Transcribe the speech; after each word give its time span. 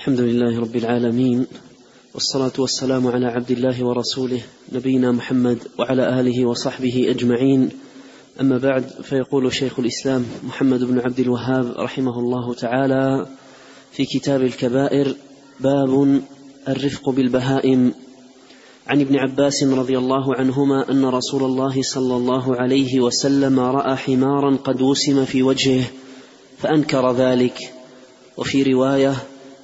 الحمد 0.00 0.20
لله 0.20 0.60
رب 0.60 0.76
العالمين 0.76 1.46
والصلاة 2.14 2.52
والسلام 2.58 3.06
على 3.06 3.26
عبد 3.26 3.50
الله 3.50 3.84
ورسوله 3.84 4.40
نبينا 4.72 5.12
محمد 5.12 5.58
وعلى 5.78 6.20
آله 6.20 6.46
وصحبه 6.46 7.06
أجمعين. 7.10 7.68
أما 8.40 8.58
بعد 8.58 8.84
فيقول 9.02 9.52
شيخ 9.52 9.78
الإسلام 9.78 10.26
محمد 10.42 10.84
بن 10.84 10.98
عبد 10.98 11.20
الوهاب 11.20 11.74
رحمه 11.78 12.18
الله 12.18 12.54
تعالى 12.54 13.26
في 13.92 14.04
كتاب 14.04 14.42
الكبائر 14.42 15.14
باب 15.60 16.22
الرفق 16.68 17.10
بالبهائم. 17.10 17.94
عن 18.86 19.00
ابن 19.00 19.16
عباس 19.16 19.64
رضي 19.64 19.98
الله 19.98 20.34
عنهما 20.34 20.90
أن 20.90 21.04
رسول 21.04 21.42
الله 21.42 21.82
صلى 21.82 22.16
الله 22.16 22.56
عليه 22.56 23.00
وسلم 23.00 23.60
رأى 23.60 23.96
حمارا 23.96 24.56
قد 24.56 24.82
وسم 24.82 25.24
في 25.24 25.42
وجهه 25.42 25.84
فأنكر 26.58 27.12
ذلك. 27.12 27.72
وفي 28.36 28.62
رواية 28.62 29.14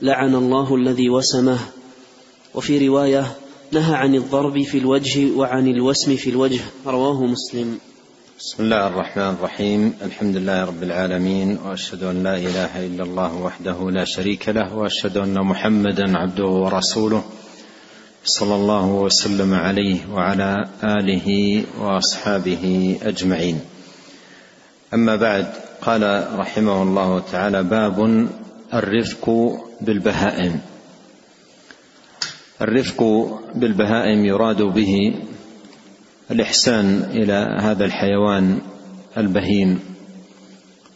لعن 0.02 0.34
الله 0.34 0.74
الذي 0.74 1.10
وسمه. 1.10 1.58
وفي 2.54 2.88
رواية 2.88 3.26
نهى 3.72 3.94
عن 3.94 4.14
الضرب 4.14 4.62
في 4.62 4.78
الوجه 4.78 5.36
وعن 5.36 5.68
الوسم 5.68 6.16
في 6.16 6.30
الوجه. 6.30 6.60
رواه 6.86 7.24
مسلم. 7.24 7.78
بسم 8.38 8.62
الله 8.62 8.86
الرحمن 8.86 9.34
الرحيم. 9.40 9.94
الحمد 10.02 10.36
لله 10.36 10.64
رب 10.64 10.82
العالمين 10.82 11.58
وأشهد 11.64 12.02
أن 12.02 12.22
لا 12.22 12.36
إله 12.36 12.86
إلا 12.86 13.04
الله 13.04 13.42
وحده 13.42 13.90
لا 13.90 14.04
شريك 14.04 14.48
له 14.48 14.76
وأشهد 14.76 15.16
أن 15.16 15.34
محمدا 15.34 16.18
عبده 16.18 16.46
ورسوله 16.46 17.24
صلى 18.24 18.54
الله 18.54 18.86
وسلم 18.86 19.54
عليه 19.54 19.98
وعلى 20.12 20.64
آله 20.84 21.62
وأصحابه 21.80 22.96
أجمعين. 23.02 23.60
أما 24.94 25.16
بعد 25.16 25.46
قال 25.82 26.28
رحمه 26.38 26.82
الله 26.82 27.22
تعالى 27.32 27.62
باب 27.62 28.28
الرفق 28.74 29.30
بالبهائم. 29.80 30.60
الرفق 32.62 33.02
بالبهائم 33.54 34.24
يراد 34.24 34.62
به 34.62 35.14
الإحسان 36.30 37.02
إلى 37.10 37.58
هذا 37.60 37.84
الحيوان 37.84 38.58
البهيم 39.16 39.80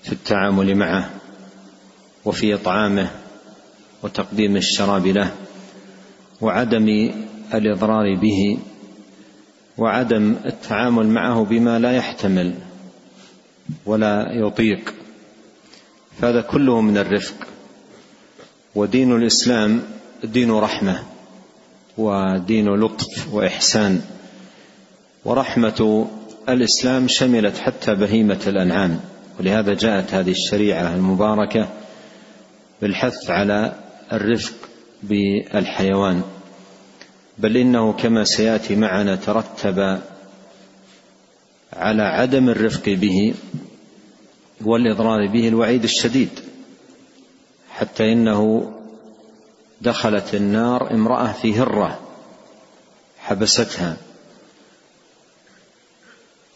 في 0.02 0.12
التعامل 0.12 0.74
معه 0.74 1.10
وفي 2.24 2.54
إطعامه 2.54 3.10
وتقديم 4.02 4.56
الشراب 4.56 5.06
له 5.06 5.30
وعدم 6.40 7.12
الإضرار 7.54 8.16
به 8.20 8.58
وعدم 9.78 10.36
التعامل 10.46 11.06
معه 11.06 11.44
بما 11.44 11.78
لا 11.78 11.92
يحتمل 11.92 12.54
ولا 13.86 14.26
يطيق. 14.32 14.94
فهذا 16.20 16.40
كله 16.40 16.80
من 16.80 16.98
الرفق. 16.98 17.59
ودين 18.74 19.16
الإسلام 19.16 19.82
دين 20.24 20.50
رحمة 20.50 21.02
ودين 21.98 22.68
لطف 22.68 23.34
وإحسان. 23.34 24.00
ورحمة 25.24 26.06
الإسلام 26.48 27.08
شملت 27.08 27.58
حتى 27.58 27.94
بهيمة 27.94 28.40
الأنعام 28.46 29.00
ولهذا 29.40 29.74
جاءت 29.74 30.14
هذه 30.14 30.30
الشريعة 30.30 30.94
المباركة 30.94 31.68
بالحث 32.82 33.30
على 33.30 33.72
الرفق 34.12 34.54
بالحيوان. 35.02 36.22
بل 37.38 37.56
إنه 37.56 37.92
كما 37.92 38.24
سيأتي 38.24 38.76
معنا 38.76 39.16
ترتب 39.16 40.00
على 41.72 42.02
عدم 42.02 42.48
الرفق 42.48 42.88
به 42.88 43.34
والإضرار 44.64 45.26
به 45.26 45.48
الوعيد 45.48 45.84
الشديد. 45.84 46.49
حتى 47.80 48.12
إنه 48.12 48.72
دخلت 49.80 50.34
النار 50.34 50.94
امرأة 50.94 51.32
في 51.32 51.58
هرة 51.58 51.98
حبستها. 53.18 53.96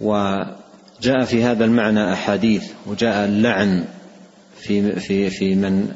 وجاء 0.00 1.24
في 1.24 1.42
هذا 1.44 1.64
المعنى 1.64 2.12
أحاديث 2.12 2.72
وجاء 2.86 3.24
اللعن 3.24 3.84
في 4.56 5.00
في 5.00 5.30
في 5.30 5.54
من 5.54 5.94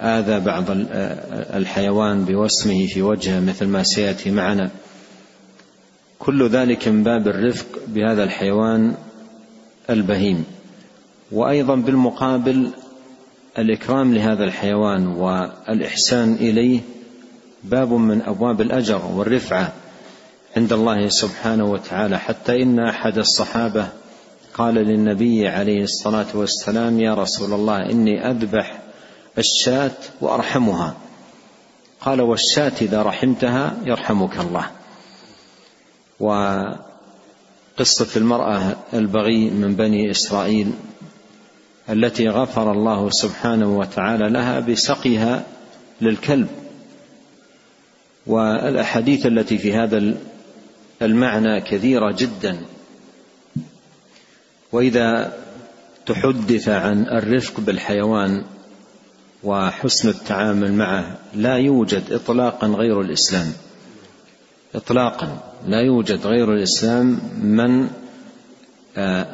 آذى 0.00 0.40
بعض 0.40 0.64
الحيوان 1.56 2.24
بوسمه 2.24 2.86
في 2.86 3.02
وجهه 3.02 3.40
مثل 3.40 3.66
ما 3.66 3.82
سيأتي 3.82 4.30
معنا. 4.30 4.70
كل 6.18 6.48
ذلك 6.48 6.88
من 6.88 7.02
باب 7.02 7.28
الرفق 7.28 7.66
بهذا 7.86 8.24
الحيوان 8.24 8.94
البهيم. 9.90 10.44
وأيضا 11.32 11.74
بالمقابل 11.74 12.72
الإكرام 13.58 14.14
لهذا 14.14 14.44
الحيوان 14.44 15.06
والإحسان 15.06 16.34
إليه 16.34 16.80
باب 17.64 17.92
من 17.92 18.22
أبواب 18.22 18.60
الأجر 18.60 19.02
والرفعة 19.14 19.72
عند 20.56 20.72
الله 20.72 21.08
سبحانه 21.08 21.64
وتعالى. 21.64 22.18
حتى 22.18 22.62
إن 22.62 22.78
أحد 22.78 23.18
الصحابة 23.18 23.88
قال 24.54 24.74
للنبي 24.74 25.48
عليه 25.48 25.82
الصلاة 25.82 26.26
والسلام 26.34 27.00
يا 27.00 27.14
رسول 27.14 27.52
الله 27.52 27.90
إني 27.90 28.30
أذبح 28.30 28.78
الشاة 29.38 29.96
وأرحمها. 30.20 30.96
قال 32.00 32.20
والشاة 32.20 32.72
إذا 32.82 33.02
رحمتها 33.02 33.76
يرحمك 33.84 34.38
الله. 34.40 34.70
وقصة 36.20 36.76
المرأة 38.16 38.76
البغي 38.94 39.50
من 39.50 39.76
بني 39.76 40.10
إسرائيل 40.10 40.72
التي 41.90 42.28
غفر 42.28 42.72
الله 42.72 43.10
سبحانه 43.10 43.78
وتعالى 43.78 44.28
لها 44.30 44.60
بسقيها 44.60 45.44
للكلب. 46.00 46.48
والأحاديث 48.26 49.26
التي 49.26 49.58
في 49.58 49.74
هذا 49.74 50.14
المعنى 51.02 51.60
كثيرة 51.60 52.14
جدا. 52.18 52.58
وإذا 54.72 55.32
تحدث 56.06 56.68
عن 56.68 57.06
الرفق 57.06 57.60
بالحيوان 57.60 58.44
وحسن 59.44 60.08
التعامل 60.08 60.72
معه 60.72 61.18
لا 61.34 61.56
يوجد 61.56 62.12
اطلاقا 62.12 62.66
غير 62.66 63.00
الإسلام. 63.00 63.52
اطلاقا 64.74 65.38
لا 65.66 65.80
يوجد 65.80 66.26
غير 66.26 66.54
الإسلام 66.54 67.20
من 67.42 67.88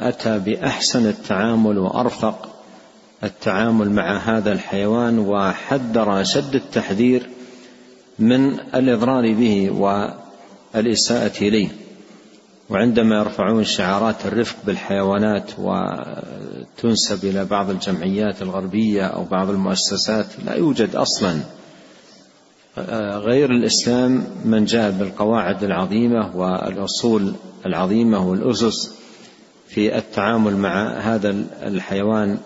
أتى 0.09 0.39
بأحسن 0.39 1.07
التعامل 1.07 1.77
وأرفق 1.77 2.49
التعامل 3.23 3.91
مع 3.91 4.17
هذا 4.17 4.51
الحيوان 4.51 5.19
وحذر 5.19 6.21
اشد 6.21 6.55
التحذير 6.55 7.29
من 8.19 8.59
الإضرار 8.59 9.33
به 9.33 9.71
والإساءة 9.71 11.33
إليه. 11.41 11.67
وعندما 12.69 13.19
يرفعون 13.19 13.63
شعارات 13.63 14.25
الرفق 14.25 14.55
بالحيوانات 14.65 15.51
وتنسب 15.57 17.25
إلى 17.25 17.45
بعض 17.45 17.69
الجمعيات 17.69 18.41
الغربية 18.41 19.05
أو 19.05 19.23
بعض 19.23 19.49
المؤسسات 19.49 20.25
لا 20.45 20.53
يوجد 20.53 20.95
أصلا. 20.95 21.39
غير 23.17 23.51
الإسلام 23.51 24.23
من 24.45 24.65
جاء 24.65 24.91
بالقواعد 24.91 25.63
العظيمة 25.63 26.35
والأصول 26.35 27.33
العظيمة 27.65 28.29
والأسس 28.29 28.94
في 29.75 29.97
التعامل 29.97 30.57
مع 30.57 30.99
هذا 30.99 31.35
الحيوان 31.63 32.37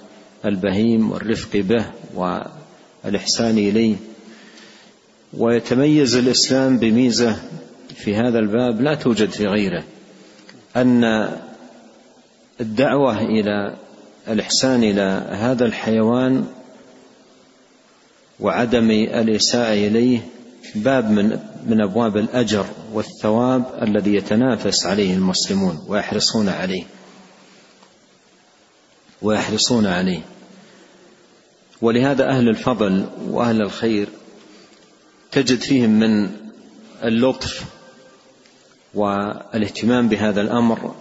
البهيم 0.45 1.11
والرفق 1.11 1.57
به 1.57 1.85
والإحسان 2.15 3.57
إليه. 3.57 3.95
ويتميز 5.33 6.15
الإسلام 6.15 6.77
بميزة 6.77 7.35
في 7.95 8.15
هذا 8.15 8.39
الباب 8.39 8.81
لا 8.81 8.95
توجد 8.95 9.29
في 9.29 9.45
غيره 9.45 9.83
أن 10.75 11.29
الدعوة 12.61 13.21
إلى 13.21 13.75
الإحسان 14.27 14.83
إلى 14.83 15.27
هذا 15.31 15.65
الحيوان 15.65 16.45
وعدم 18.39 18.91
الإساءة 18.91 19.73
إليه 19.73 20.19
باب 20.75 21.11
من 21.11 21.39
من 21.67 21.81
أبواب 21.81 22.17
الأجر 22.17 22.65
والثواب 22.93 23.63
الذي 23.81 24.15
يتنافس 24.15 24.85
عليه 24.85 25.13
المسلمون 25.13 25.85
ويحرصون 25.87 26.49
عليه. 26.49 26.83
ويحرصون 29.21 29.85
عليه. 29.85 30.21
ولهذا 31.81 32.29
أهل 32.29 32.49
الفضل 32.49 33.05
وأهل 33.29 33.61
الخير 33.61 34.07
تجد 35.31 35.61
فيهم 35.61 35.89
من 35.89 36.29
اللطف 37.03 37.65
والاهتمام 38.93 40.09
بهذا 40.09 40.41
الأمر 40.41 40.95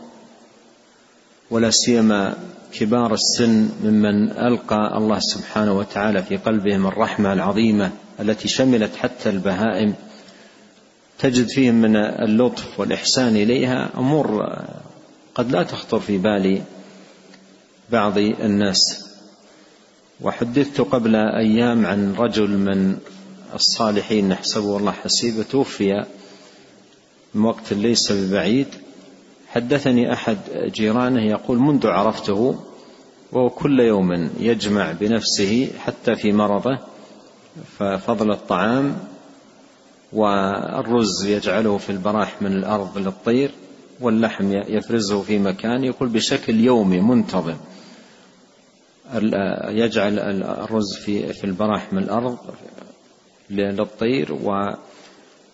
ولا 1.50 1.70
سيما 1.70 2.36
كبار 2.72 3.14
السن 3.14 3.68
ممن 3.84 4.30
ألقى 4.30 4.94
الله 4.96 5.18
سبحانه 5.18 5.72
وتعالى 5.72 6.22
في 6.22 6.36
قلبهم 6.36 6.86
الرحمة 6.86 7.32
العظيمة 7.32 7.90
التي 8.20 8.48
شملت 8.48 8.96
حتى 8.96 9.30
البهائم. 9.30 9.94
تجد 11.18 11.48
فيهم 11.48 11.74
من 11.74 11.96
اللطف 11.96 12.80
والإحسان 12.80 13.36
إليها. 13.36 13.90
أمور 13.96 14.56
قد 15.34 15.52
لا 15.52 15.62
تخطر 15.62 16.00
في 16.00 16.18
بال 16.18 16.62
بعض 17.92 18.18
الناس 18.18 19.08
وحدثت 20.20 20.80
قبل 20.80 21.16
أيام 21.16 21.86
عن 21.86 22.14
رجل 22.14 22.50
من 22.50 22.96
الصالحين 23.54 24.28
نحسبه 24.28 24.76
الله 24.76 24.92
حسيبه 24.92 25.42
توفي 25.42 26.04
من 27.34 27.44
وقت 27.44 27.72
ليس 27.72 28.12
ببعيد. 28.12 28.66
حدثني 29.48 30.12
أحد 30.12 30.38
جيرانه 30.54 31.22
يقول 31.22 31.58
منذ 31.58 31.86
عرفته 31.86 32.58
وهو 33.32 33.50
كل 33.50 33.80
يوم 33.80 34.30
يجمع 34.40 34.92
بنفسه 34.92 35.70
حتى 35.78 36.14
في 36.14 36.32
مرضه 36.32 36.78
ففضل 37.78 38.30
الطعام 38.30 38.96
والرز 40.12 41.24
يجعله 41.24 41.78
في 41.78 41.90
البراح 41.90 42.42
من 42.42 42.52
الأرض 42.52 42.98
للطير 42.98 43.50
واللحم 44.00 44.52
يفرزه 44.52 45.22
في 45.22 45.38
مكان 45.38 45.84
يقول 45.84 46.08
بشكل 46.08 46.60
يومي 46.60 47.00
منتظم. 47.00 47.56
يجعل 49.68 50.18
الرز 50.42 50.96
في 50.96 51.32
في 51.32 51.44
البراح 51.44 51.92
من 51.92 52.02
الأرض 52.02 52.38
للطير 53.50 54.32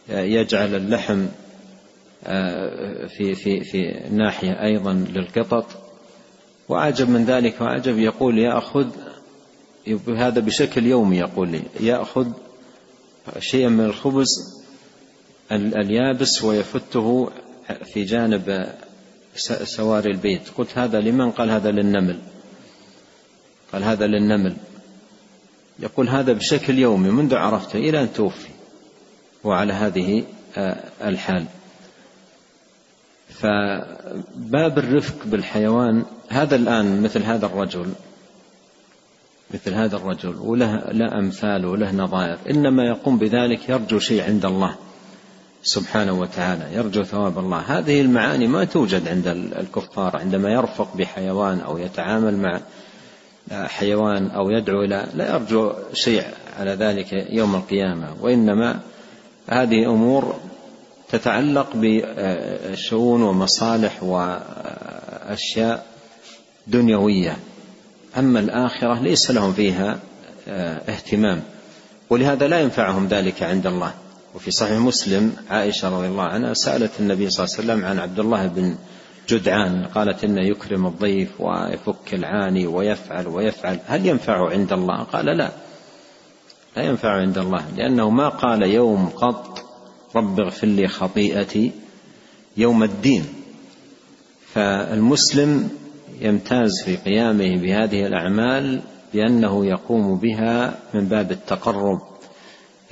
ويجعل 0.09 0.75
اللحم 0.75 1.27
آه، 2.27 3.07
في 3.07 3.35
في 3.35 3.61
في 3.61 4.09
ناحية 4.11 4.63
أيضا 4.63 4.93
للقطط. 4.93 5.67
وأعجب 6.69 7.09
من 7.09 7.25
ذلك 7.25 7.61
وأعجب 7.61 7.99
يقول 7.99 8.39
يأخذ 8.39 8.87
هذا 10.17 10.41
بشكل 10.41 10.87
يومي 10.87 11.17
يقول 11.17 11.49
لي 11.49 11.63
يأخذ 11.81 12.27
شيئا 13.39 13.69
من 13.69 13.85
الخبز 13.85 14.63
اليابس 15.53 16.45
ويفته 16.45 17.31
في 17.85 18.05
جانب 18.05 18.67
سواري 19.65 20.11
البيت. 20.11 20.49
قلت 20.59 20.79
هذا 20.79 21.01
لمن؟ 21.01 21.31
قال 21.31 21.51
هذا 21.51 21.71
للنمل. 21.71 22.19
قال 23.75 23.85
هذا 23.85 24.07
للنمل. 24.07 24.57
يقول 25.79 26.09
هذا 26.09 26.33
بشكل 26.33 26.79
يومي 26.79 27.11
منذ 27.11 27.35
عرفته 27.35 27.77
إلى 27.77 28.03
أن 28.03 28.13
توفي. 28.13 28.49
وعلى 29.45 29.73
هذه 29.73 30.25
آه، 30.57 30.77
الحال. 31.05 31.45
فباب 33.29 34.79
الرفق 34.79 35.15
بالحيوان 35.25 36.05
هذا 36.29 36.57
الآن 36.57 37.03
مثل 37.03 37.23
هذا 37.23 37.47
الرجل 37.47 37.87
مثل 39.55 39.75
هذا 39.75 39.97
الرجل 39.97 40.37
وله 40.37 40.77
لا 40.77 41.19
أمثال 41.19 41.67
وله 41.67 41.93
نظائر. 41.93 42.39
إنما 42.51 42.85
يقوم 42.85 43.19
بذلك 43.19 43.69
يرجو 43.69 43.99
شيء 43.99 44.23
عند 44.23 44.45
الله 44.45 44.75
سبحانه 45.63 46.13
وتعالى 46.13 46.75
يرجو 46.75 47.03
ثواب 47.03 47.39
الله. 47.39 47.59
هذه 47.59 48.01
المعاني 48.01 48.47
ما 48.47 48.65
توجد 48.65 49.09
عند 49.09 49.27
الكفار 49.59 50.17
عندما 50.17 50.53
يرفق 50.53 50.97
بحيوان 50.97 51.61
أو 51.61 51.79
يتعامل 51.79 52.37
مع 52.37 52.61
حيوان 53.53 54.31
أو 54.31 54.51
يدعو 54.51 54.83
إلى 54.83 55.07
لا 55.15 55.35
يرجو 55.35 55.73
شيء 55.93 56.25
على 56.59 56.71
ذلك 56.71 57.13
يوم 57.13 57.55
القيامة 57.55 58.09
وإنما 58.21 58.81
هذه 59.49 59.91
أمور 59.91 60.37
تتعلق 61.13 61.71
بشؤون 61.75 63.23
ومصالح 63.23 64.03
وأشياء 64.03 65.87
دنيوية. 66.67 67.37
أما 68.19 68.41
الآخرة 68.41 69.03
ليس 69.03 69.31
لهم 69.31 69.53
فيها 69.53 69.99
اهتمام 70.89 71.43
ولهذا 72.11 72.49
لا 72.49 72.61
ينفعهم 72.61 73.09
ذلك 73.09 73.43
عند 73.43 73.67
الله. 73.67 73.95
وفي 74.35 74.51
صحيح 74.51 74.79
مسلم 74.79 75.37
عائشة 75.51 75.97
رضي 75.97 76.07
الله 76.07 76.23
عنها 76.23 76.55
سألت 76.55 76.91
النبي 77.01 77.31
صلى 77.31 77.45
الله 77.45 77.55
عليه 77.57 77.65
وسلم 77.65 77.85
عن 77.85 77.99
عبد 77.99 78.19
الله 78.19 78.47
بن 78.47 78.77
جدعان 79.29 79.85
قالت 79.85 80.25
إنه 80.25 80.41
يكرم 80.41 80.87
الضيف 80.87 81.41
ويفك 81.41 82.15
العاني 82.15 82.67
ويفعل 82.67 83.27
ويفعل. 83.27 83.79
هل 83.87 84.07
ينفع 84.07 84.51
عند 84.51 84.73
الله؟ 84.73 85.03
قال 85.03 85.27
لا. 85.27 85.51
لا 86.77 86.83
ينفع 86.83 87.11
عند 87.11 87.39
الله 87.39 87.65
لأنه 87.77 88.11
ما 88.11 88.29
قال 88.29 88.63
يوم 88.63 89.07
قط 89.07 89.65
رب 90.17 90.41
اغفر 90.41 90.67
لي 90.67 90.89
خطيئتي 90.89 91.73
يوم 92.57 92.83
الدين. 92.83 93.25
فالمسلم 94.55 95.71
يمتاز 96.21 96.83
في 96.85 96.97
قيامه 96.97 97.57
بهذه 97.57 98.07
الأعمال 98.07 98.83
بأنه 99.15 99.67
يقوم 99.67 100.17
بها 100.19 100.79
من 100.95 101.05
باب 101.05 101.33
التقرب 101.33 102.01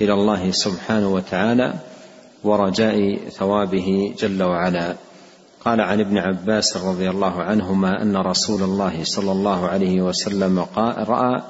إلى 0.01 0.13
الله 0.13 0.51
سبحانه 0.51 1.13
وتعالى 1.13 1.73
ورجاء 2.43 3.17
ثوابه 3.29 4.13
جل 4.19 4.43
وعلا. 4.43 4.95
قال 5.65 5.81
عن 5.81 5.99
ابن 5.99 6.17
عباس 6.17 6.77
رضي 6.77 7.09
الله 7.09 7.41
عنهما 7.43 8.01
أن 8.01 8.17
رسول 8.17 8.63
الله 8.63 9.03
صلى 9.03 9.31
الله 9.31 9.67
عليه 9.67 10.01
وسلم 10.01 10.65
رأى 10.77 11.41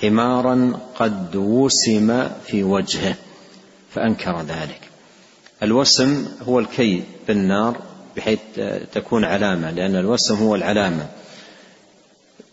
حمارا 0.00 0.80
قد 0.96 1.36
وسم 1.36 2.28
في 2.46 2.64
وجهه 2.64 3.14
فأنكر 3.94 4.40
ذلك. 4.40 4.80
الوسم 5.62 6.26
هو 6.42 6.58
الكي 6.58 7.02
بالنار 7.28 7.76
بحيث 8.16 8.38
تكون 8.92 9.24
علامة 9.24 9.70
لأن 9.70 9.96
الوسم 9.96 10.34
هو 10.34 10.54
العلامة. 10.54 11.06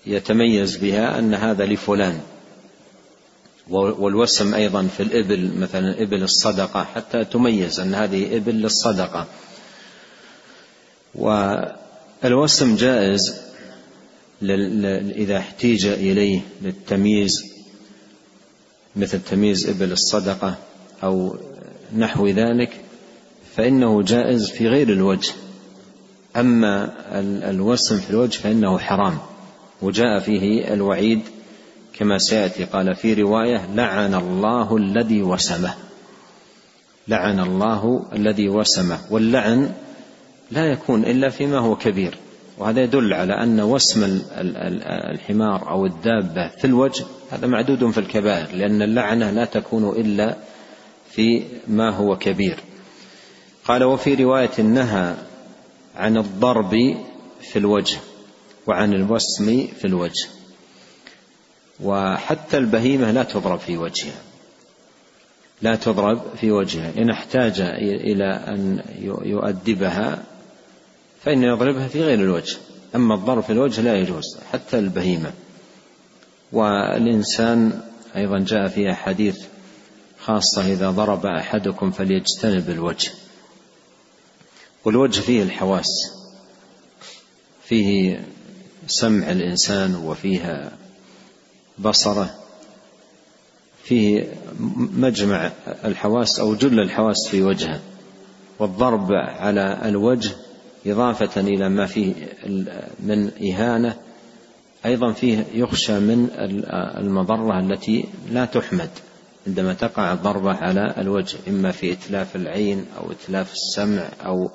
يتميز 0.06 0.78
بها 0.78 1.20
أن 1.20 1.34
هذا 1.34 1.66
لفلان. 1.66 2.20
والوسم 3.70 4.54
أيضا 4.54 4.88
في 4.98 5.04
الإبل 5.04 5.52
مثلا 5.60 6.02
إبل 6.02 6.24
الصدقة 6.24 6.84
حتى 6.84 7.26
تميز 7.26 7.80
أن 7.80 7.96
هذه 7.96 8.38
إبل 8.38 8.56
للصدقة. 8.56 9.28
والوسم 11.18 12.76
جائز 12.76 13.42
إذا 14.42 15.38
احتيج 15.38 15.86
إليه 15.86 16.42
للتمييز 16.62 17.58
مثل 18.96 19.22
تمييز 19.22 19.70
إبل 19.70 19.92
الصدقة 19.92 20.56
أو 21.04 21.36
نحو 21.98 22.28
ذلك 22.28 22.82
فإنه 23.56 24.02
جائز 24.02 24.50
في 24.50 24.68
غير 24.68 24.90
الوجه. 24.90 25.34
أما 26.36 26.94
الوسم 27.50 27.98
في 28.00 28.10
الوجه 28.10 28.38
فإنه 28.38 28.78
حرام 28.78 29.18
وجاء 29.82 30.20
فيه 30.20 30.74
الوعيد 30.74 31.22
كما 31.94 32.18
سيأتي. 32.18 32.64
قال 32.64 32.96
في 32.96 33.14
رواية 33.14 33.70
لعن 33.76 34.14
الله 34.14 34.78
الذي 34.78 35.22
وسمه 35.22 35.74
لعن 37.08 37.40
الله 37.40 38.06
الذي 38.14 38.50
وسمه 38.50 39.00
واللعن 39.10 39.72
لا 40.52 40.66
يكون 40.66 41.06
إلا 41.06 41.30
فيما 41.30 41.58
هو 41.58 41.76
كبير. 41.76 42.18
وهذا 42.58 42.84
يدل 42.84 43.14
على 43.14 43.34
أن 43.34 43.62
وسم 43.62 44.22
الحمار 45.12 45.70
أو 45.70 45.86
الدابة 45.86 46.48
في 46.48 46.66
الوجه 46.66 47.06
هذا 47.32 47.48
معدود 47.48 47.90
في 47.92 47.98
الكبائر 47.98 48.56
لأن 48.56 48.82
اللعنة 48.82 49.32
لا 49.32 49.46
تكون 49.46 49.90
إلا 49.90 50.38
في 51.12 51.44
ما 51.68 51.90
هو 51.90 52.18
كبير. 52.18 52.60
قال 53.66 53.84
وفي 53.84 54.16
رواية 54.16 54.62
نهى 54.62 55.16
عن 55.96 56.18
الضرب 56.18 56.98
في 57.42 57.60
الوجه 57.60 57.98
وعن 58.68 58.94
الوسم 58.94 59.68
في 59.80 59.86
الوجه. 59.86 60.28
وحتى 61.84 62.58
البهيمة 62.58 63.12
لا 63.12 63.24
تضرب 63.24 63.60
في 63.60 63.78
وجهها. 63.78 64.22
لا 65.62 65.76
تضرب 65.76 66.22
في 66.42 66.52
وجهها. 66.52 66.92
إن 66.98 67.10
احتاج 67.10 67.62
إلى 67.82 68.34
أن 68.48 68.82
يؤدبها 69.26 70.24
فإنه 71.28 71.48
يضربها 71.48 71.88
في 71.88 72.04
غير 72.04 72.20
الوجه 72.20 72.58
أما 72.96 73.16
الضرب 73.16 73.44
في 73.44 73.50
الوجه 73.50 73.82
لا 73.82 73.96
يجوز 73.96 74.38
حتى 74.52 74.80
البهيمة. 74.80 75.34
والإنسان 76.52 77.82
أيضا 78.16 78.40
جاء 78.40 78.68
في 78.68 78.92
أحاديث 78.92 79.46
خاصة 80.20 80.72
إذا 80.72 80.92
ضرب 80.92 81.26
أحدكم 81.26 81.92
فليجتنب 81.92 82.70
الوجه. 82.70 83.12
والوجه 84.86 85.20
فيه 85.20 85.44
الحواس 85.44 85.88
فيه 87.64 88.26
سمع 88.88 89.32
الإنسان 89.32 89.96
وفيها 89.96 90.72
بصره 91.80 92.36
فيه 93.84 94.34
مجمع 94.98 95.52
الحواس 95.86 96.40
أو 96.40 96.56
جل 96.56 96.80
الحواس 96.80 97.28
في 97.28 97.42
وجهه. 97.42 97.80
والضرب 98.60 99.12
على 99.12 99.82
الوجه 99.86 100.47
إضافة 100.92 101.42
إلى 101.42 101.70
ما 101.70 101.86
فيه 101.86 102.14
من 103.00 103.32
إهانة 103.52 103.96
أيضا 104.86 105.12
فيه 105.14 105.46
يخشى 105.54 106.00
من 106.00 106.30
المضرة 107.00 107.60
التي 107.60 108.06
لا 108.32 108.46
تحمد 108.46 108.90
عندما 109.48 109.74
تقع 109.74 110.14
الضربة 110.14 110.54
على 110.54 110.94
الوجه 110.98 111.38
إما 111.48 111.72
في 111.72 111.92
إتلاف 111.92 112.36
العين 112.36 112.86
أو 112.98 113.12
إتلاف 113.12 113.54
السمع 113.54 114.10
أو 114.26 114.52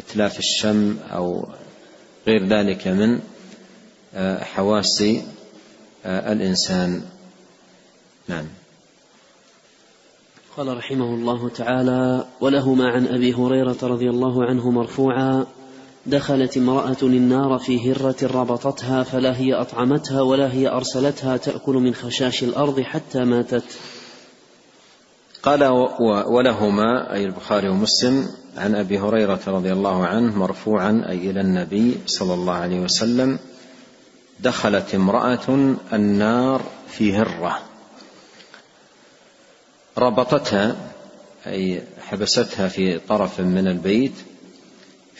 إتلاف 0.00 0.38
الشم 0.38 0.96
أو 1.12 1.48
غير 2.26 2.46
ذلك 2.46 2.88
من 2.88 3.20
آه، 4.14 4.44
حواس 4.44 5.02
آه، 6.04 6.32
الإنسان. 6.32 7.02
نعم. 8.28 8.44
قال 10.56 10.76
رحمه 10.76 11.14
الله 11.14 11.48
تعالى 11.48 12.26
ولهما 12.40 12.88
عن 12.88 13.06
أبي 13.06 13.34
هريرة 13.34 13.76
رضي 13.82 14.10
الله 14.10 14.44
عنه 14.44 14.70
مرفوعا 14.70 15.46
دخلت 16.06 16.56
امرأة 16.56 16.96
النار 17.02 17.58
في 17.58 17.92
هرة 17.92 18.16
ربطتها 18.22 19.02
فلا 19.02 19.36
هي 19.36 19.54
أطعمتها 19.54 20.22
ولا 20.22 20.52
هي 20.52 20.68
أرسلتها 20.68 21.36
تأكل 21.36 21.74
من 21.74 21.94
خشاش 21.94 22.42
الأرض 22.42 22.80
حتى 22.80 23.18
ماتت. 23.18 23.64
قال 25.42 25.64
ولهما 26.26 27.14
أي 27.14 27.24
البخاري 27.24 27.68
ومسلم 27.68 28.28
عن 28.56 28.74
أبي 28.74 28.98
هريرة 28.98 29.40
رضي 29.46 29.72
الله 29.72 30.06
عنه 30.06 30.38
مرفوعا 30.38 31.04
أي 31.08 31.30
إلى 31.30 31.40
النبي 31.40 31.98
صلى 32.06 32.34
الله 32.34 32.54
عليه 32.54 32.80
وسلم 32.80 33.38
دخلت 34.40 34.94
امرأة 34.94 35.74
النار 35.92 36.62
في 36.88 37.16
هرة. 37.16 37.58
ربطتها 39.98 40.76
أي 41.46 41.82
حبستها 42.00 42.68
في 42.68 42.98
طرف 42.98 43.40
من 43.40 43.68
البيت 43.68 44.12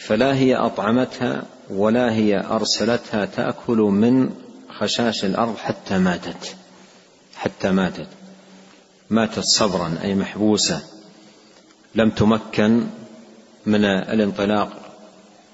فلا 0.06 0.34
هي 0.34 0.56
أطعمتها 0.56 1.42
ولا 1.70 2.12
هي 2.12 2.44
أرسلتها 2.50 3.24
تأكل 3.24 3.76
من 3.76 4.30
خشاش 4.68 5.24
الأرض 5.24 5.56
حتى 5.56 5.98
ماتت. 5.98 6.56
حتى 7.36 7.70
ماتت. 7.70 8.06
ماتت 9.10 9.40
صبرا 9.40 9.98
أي 10.02 10.14
محبوسة. 10.14 10.82
لم 11.94 12.10
تمكن 12.10 12.86
من 13.66 13.84
الانطلاق 13.84 14.72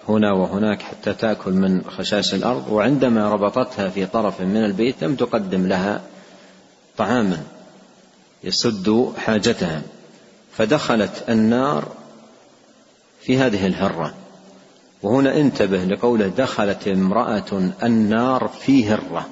هنا 0.08 0.32
وهناك 0.32 0.82
حتى 0.82 1.14
تأكل 1.14 1.52
من 1.52 1.84
خشاش 1.90 2.34
الأرض 2.34 2.68
وعندما 2.68 3.28
ربطتها 3.28 3.88
في 3.88 4.06
طرف 4.06 4.40
من 4.40 4.64
البيت 4.64 5.04
لم 5.04 5.16
تقدم 5.16 5.66
لها 5.66 6.02
طعاما 6.96 7.42
يسد 8.44 9.12
حاجتها. 9.18 9.82
فدخلت 10.56 11.24
النار 11.28 11.88
في 13.20 13.38
هذه 13.38 13.66
الهرة. 13.66 14.14
وهنا 15.02 15.36
انتبه 15.36 15.84
لقوله 15.84 16.28
دخلت 16.28 16.88
امرأة 16.88 17.70
النار 17.82 18.48
في 18.48 18.88
هرة. 18.88 19.28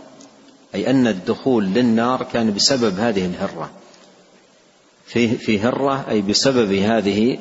أي 0.74 0.90
أن 0.90 1.06
الدخول 1.06 1.64
للنار 1.64 2.22
كان 2.22 2.54
بسبب 2.54 2.98
هذه 2.98 3.26
الهرة. 3.26 3.70
في 5.06 5.28
في 5.28 5.60
هرة 5.60 6.04
أي 6.10 6.22
بسبب 6.22 6.72
هذه 6.72 7.38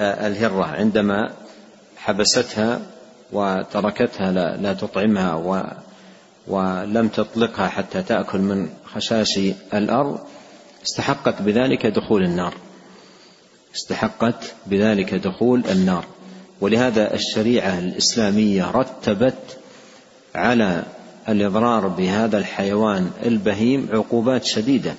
آه، 0.00 0.26
الهرة. 0.26 0.64
عندما 0.64 1.32
حبستها 1.96 2.80
وتركتها 3.32 4.32
لا, 4.32 4.56
لا 4.56 4.74
تطعمها 4.74 5.34
و 5.34 5.64
ولم 6.46 7.08
تطلقها 7.08 7.68
حتى 7.68 8.02
تأكل 8.02 8.38
من 8.38 8.68
خشاش 8.94 9.40
الأرض 9.74 10.18
استحقت 10.84 11.42
بذلك 11.42 11.86
دخول 11.86 12.22
النار. 12.24 12.54
استحقت 13.74 14.54
بذلك 14.66 15.14
دخول 15.14 15.64
النار. 15.70 16.04
ولهذا 16.60 17.14
الشريعة 17.14 17.78
الإسلامية 17.78 18.70
رتبت 18.70 19.58
على 20.34 20.82
الإضرار 21.28 21.88
بهذا 21.88 22.38
الحيوان 22.38 23.10
البهيم 23.24 23.88
عقوبات 23.92 24.44
شديدة 24.44 24.94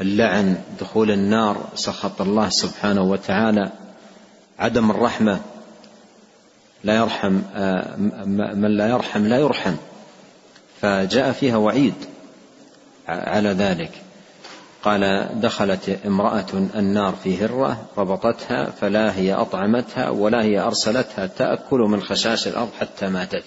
اللعن 0.00 0.56
دخول 0.80 1.10
النار 1.10 1.68
سخط 1.74 2.20
الله 2.20 2.48
سبحانه 2.48 3.02
وتعالى 3.02 3.72
عدم 4.58 4.90
الرحمة 4.90 5.40
لا 6.84 6.96
يرحم 6.96 7.38
آه، 7.54 7.96
من 8.54 8.76
لا 8.76 8.88
يرحم 8.88 9.26
لا 9.26 9.38
يرحم 9.38 9.74
فجاء 10.80 11.32
فيها 11.32 11.56
وعيد 11.56 11.94
على 13.08 13.48
ذلك. 13.48 13.90
قال 14.88 15.28
دخلت 15.40 15.98
امرأة 16.06 16.46
النار 16.74 17.14
في 17.22 17.44
هرة 17.44 17.86
ربطتها 17.98 18.70
فلا 18.70 19.16
هي 19.16 19.34
أطعمتها 19.34 20.10
ولا 20.10 20.42
هي 20.42 20.60
أرسلتها 20.60 21.26
تأكل 21.26 21.78
من 21.78 22.02
خشاش 22.02 22.48
الأرض 22.48 22.68
حتى 22.80 23.08
ماتت. 23.08 23.42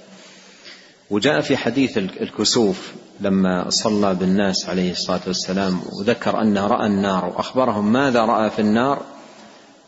وجاء 1.10 1.42
في 1.42 1.58
حديث 1.58 1.98
الكسوف 1.98 2.92
لما 3.20 3.70
صلى 3.70 4.14
بالناس 4.14 4.70
عليه 4.70 4.92
الصلاة 4.92 5.22
والسلام 5.28 5.82
وذكر 5.94 6.42
انه 6.42 6.68
رأى 6.68 6.88
النار 6.88 7.26
وأخبرهم 7.26 7.94
ماذا 7.94 8.26
رأى 8.26 8.50
في 8.50 8.60
النار. 8.60 9.02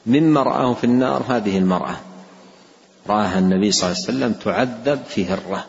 مما 0.05 0.43
رآه 0.43 0.74
في 0.74 0.83
النار 0.83 1.24
هذه 1.29 1.57
المرأة. 1.57 1.95
رآها 3.10 3.39
النبي 3.39 3.72
صلى 3.72 3.91
الله 3.91 4.03
عليه 4.03 4.17
وسلم 4.17 4.33
تعذب 4.33 5.03
في 5.07 5.25
هرة. 5.25 5.65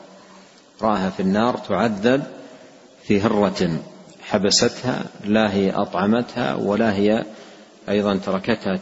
رآها 0.83 1.11
في 1.11 1.21
النار 1.21 1.57
تعذب 1.57 2.23
في 3.03 3.21
هرة. 3.21 3.79
حبستها 4.35 5.05
لا 5.25 5.55
هي 5.55 5.71
أطعمتها 5.71 6.55
ولا 6.55 6.95
هي 6.95 7.25
أيضا 7.89 8.17
تركتها 8.17 8.77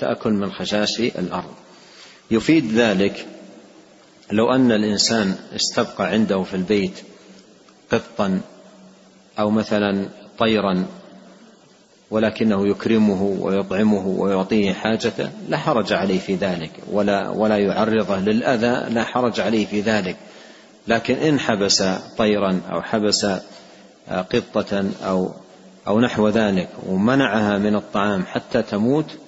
تأكل 0.00 0.32
من 0.32 0.52
خشاش 0.52 1.00
الأرض. 1.00 1.50
يفيد 2.30 2.72
ذلك 2.72 3.26
لو 4.32 4.54
أن 4.54 4.72
الإنسان 4.72 5.34
استبقى 5.56 6.06
عنده 6.06 6.42
في 6.42 6.54
البيت 6.54 7.02
قطا 7.92 8.40
أو 9.38 9.50
مثلا 9.50 10.08
طيرا 10.38 10.86
ولكنه 12.10 12.68
يكرمه 12.68 13.22
ويطعمه 13.22 14.06
ويعطيه 14.06 14.72
حاجته 14.72 15.30
لا 15.48 15.56
حرج 15.56 15.92
عليه 15.92 16.18
في 16.18 16.34
ذلك 16.34 16.70
ولا 16.90 17.28
ولا 17.28 17.58
يعرضه 17.58 18.18
للأذى 18.18 18.94
لا 18.94 19.04
حرج 19.04 19.40
عليه 19.40 19.66
في 19.66 19.80
ذلك. 19.80 20.16
لكن 20.88 21.14
إن 21.14 21.40
حبس 21.40 21.82
طيرا 22.18 22.60
أو 22.72 22.82
حبس 22.82 23.26
قطة 24.08 24.84
أو 25.02 25.30
أو 25.86 26.00
نحو 26.00 26.28
ذلك 26.28 26.68
ومنعها 26.88 27.58
من 27.58 27.74
الطعام 27.76 28.22
حتى 28.22 28.62
تموت 28.62 29.18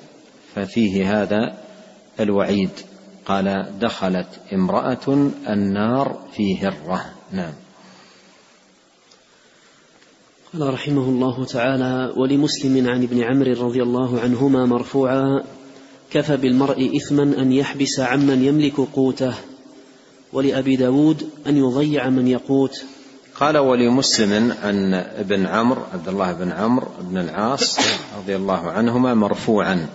ففيه 0.55 1.23
هذا 1.23 1.59
الوعيد. 2.21 2.71
قال 3.27 3.79
دخلت 3.81 4.27
امرأة 4.53 5.31
النار 5.49 6.19
في 6.33 6.59
هرة. 6.59 7.05
نعم. 7.33 7.53
قال 10.53 10.75
رحمه 10.75 11.03
الله 11.03 11.45
تعالى 11.45 12.13
ولمسلم 12.17 12.89
عن 12.89 13.03
ابن 13.03 13.23
عمرو 13.23 13.67
رضي 13.67 13.83
الله 13.83 14.21
عنهما 14.21 14.67
مرفوعا 14.67 15.45
كفى 16.11 16.37
بالمرء 16.37 16.97
إثما 16.97 17.23
أن 17.23 17.53
يحبس 17.53 18.01
عمن 18.01 18.45
يملك 18.45 18.81
قوته 18.81 19.35
ولأبي 20.33 20.77
داود 20.77 21.29
أن 21.47 21.57
يضيع 21.57 22.09
من 22.09 22.29
يقوت. 22.29 22.85
قال 23.41 23.59
ولمسلم 23.59 24.57
عن 24.63 24.95
ابن 24.95 25.47
عمرو 25.47 25.83
عبد 25.93 26.09
الله 26.09 26.33
بن 26.33 26.53
عمرو 26.53 26.89
بن 27.01 27.19
العاص 27.19 27.79
رضي 28.19 28.37
الله 28.37 28.71
عنهما 28.71 29.15
مرفوعا. 29.15 29.87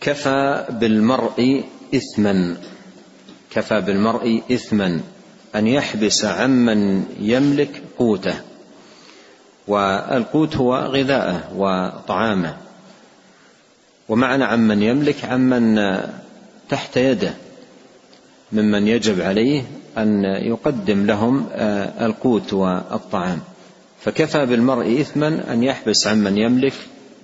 كفى 0.00 0.66
بالمرء 0.70 1.64
إثما 1.94 2.56
كفى 3.50 3.80
بالمرء 3.80 4.42
إثما 4.52 5.00
أن 5.54 5.66
يحبس 5.66 6.24
عمن 6.24 7.04
يملك 7.20 7.82
قوته 7.98 8.34
والقوت 9.66 10.56
هو 10.56 10.76
غذاءه 10.76 11.52
وطعامه. 11.56 12.56
ومعنى 14.08 14.44
عمن 14.44 14.82
يملك 14.82 15.24
عمن 15.24 15.98
تحت 16.68 16.96
يده 16.96 17.34
ممن 18.52 18.88
يجب 18.88 19.20
عليه 19.20 19.62
أن 19.98 20.24
يقدم 20.24 21.06
لهم 21.06 21.46
آه، 21.52 22.06
القوت 22.06 22.52
والطعام. 22.52 23.40
فكفى 24.00 24.46
بالمرء 24.46 25.00
اثما 25.00 25.52
أن 25.52 25.62
يحبس 25.62 26.06
عمن 26.06 26.38
يملك 26.38 26.74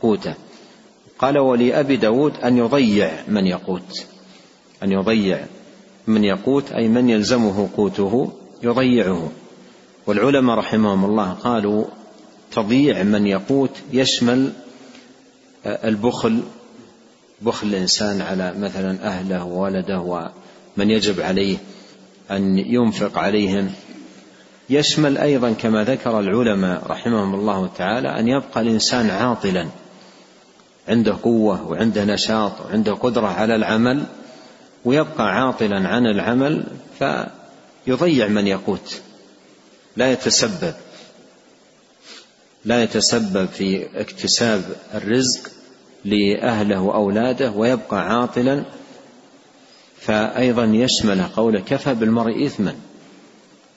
قوته. 0.03 0.35
قال 1.19 1.39
ولأبي 1.39 1.97
داود 1.97 2.37
أن 2.37 2.59
يضيع 2.59 3.11
من 3.29 3.47
يقوت. 3.47 4.07
أن 4.83 4.93
يضيع 4.93 5.45
من 6.07 6.25
يقوت 6.25 6.73
أي 6.73 6.89
من 6.89 7.11
يلزمه 7.11 7.69
قوته 7.77 8.33
يضيعه. 8.63 9.31
والعلماء 10.07 10.59
رحمهم 10.59 11.05
الله 11.05 11.31
قالوا 11.31 11.85
تضييع 12.53 13.03
من 13.03 13.27
يقوت 13.27 13.71
يشمل 13.93 14.53
البخل 15.67 16.43
بخل 17.43 17.67
الإنسان 17.67 18.21
على 18.21 18.55
مثلا 18.59 19.07
أهله 19.07 19.45
وولده 19.45 20.01
ومن 20.01 20.91
يجب 20.91 21.21
عليه. 21.21 21.57
أن 22.37 22.59
ينفق 22.59 23.19
عليهم. 23.19 23.71
يشمل 24.71 25.19
أيضا 25.19 25.53
كما 25.53 25.85
ذكر 25.85 26.21
العلماء 26.21 26.87
رحمهم 26.87 27.35
الله 27.35 27.67
تعالى 27.79 28.09
أن 28.21 28.29
يبقى 28.29 28.61
الإنسان 28.61 29.11
عاطلا. 29.11 29.67
عنده 30.89 31.17
قوة 31.23 31.69
وعنده 31.71 32.05
نشاط 32.05 32.53
وعنده 32.61 32.93
قدرة 32.95 33.27
على 33.27 33.55
العمل 33.57 34.05
ويبقى 34.85 35.35
عاطلا 35.35 35.89
عن 35.89 36.07
العمل 36.07 36.65
فيضيع 36.99 38.29
من 38.29 38.47
يقوت 38.47 39.01
لا 39.97 40.13
يتسبب. 40.13 40.75
لا 42.65 42.83
يتسبب 42.83 43.47
في 43.47 43.87
اكتساب 44.01 44.63
الرزق 44.95 45.51
لأهله 46.05 46.81
وأولاده 46.81 47.51
ويبقى 47.51 48.09
عاطلا 48.11 48.65
فأيضا 50.07 50.65
يشمل 50.65 51.23
قوله 51.23 51.61
كفى 51.61 51.95
بالمرء 51.95 52.47
إثما. 52.47 52.75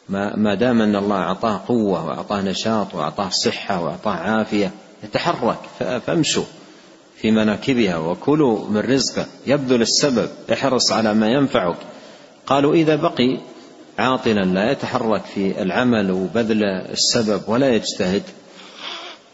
ما, 0.09 0.35
ما 0.35 0.55
دام 0.55 0.81
أن 0.81 0.95
الله 0.95 1.15
أعطاه 1.15 1.61
قوة 1.67 2.05
وأعطاه 2.05 2.41
نشاط 2.41 2.95
وأعطاه 2.95 3.29
صحة 3.29 3.83
وأعطاه 3.83 4.11
عافية 4.11 4.71
يتحرك. 5.03 5.59
فامشوا 6.07 6.43
في 7.17 7.31
مناكبها 7.31 7.97
وكلوا 7.97 8.69
من 8.69 8.77
رزقه. 8.77 9.25
يبذل 9.47 9.81
السبب 9.81 10.29
احرص 10.53 10.91
على 10.91 11.13
ما 11.13 11.27
ينفعك. 11.27 11.77
قالوا 12.47 12.73
إذا 12.73 12.95
بقي 12.95 13.39
عاطلا 13.99 14.41
لا 14.41 14.71
يتحرك 14.71 15.21
في 15.25 15.61
العمل 15.61 16.11
وبذل 16.11 16.63
السبب 16.63 17.41
ولا 17.47 17.69
يجتهد. 17.69 18.23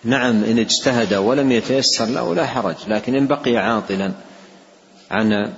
نعم 0.03 0.43
إن 0.43 0.60
اجتهد 0.60 1.13
ولم 1.13 1.51
يتيسر 1.51 2.05
له 2.05 2.36
لا 2.36 2.45
حرج 2.45 2.75
لكن 2.88 3.15
إن 3.15 3.27
بقي 3.27 3.57
عاطلا 3.57 4.12
عن 5.12 5.53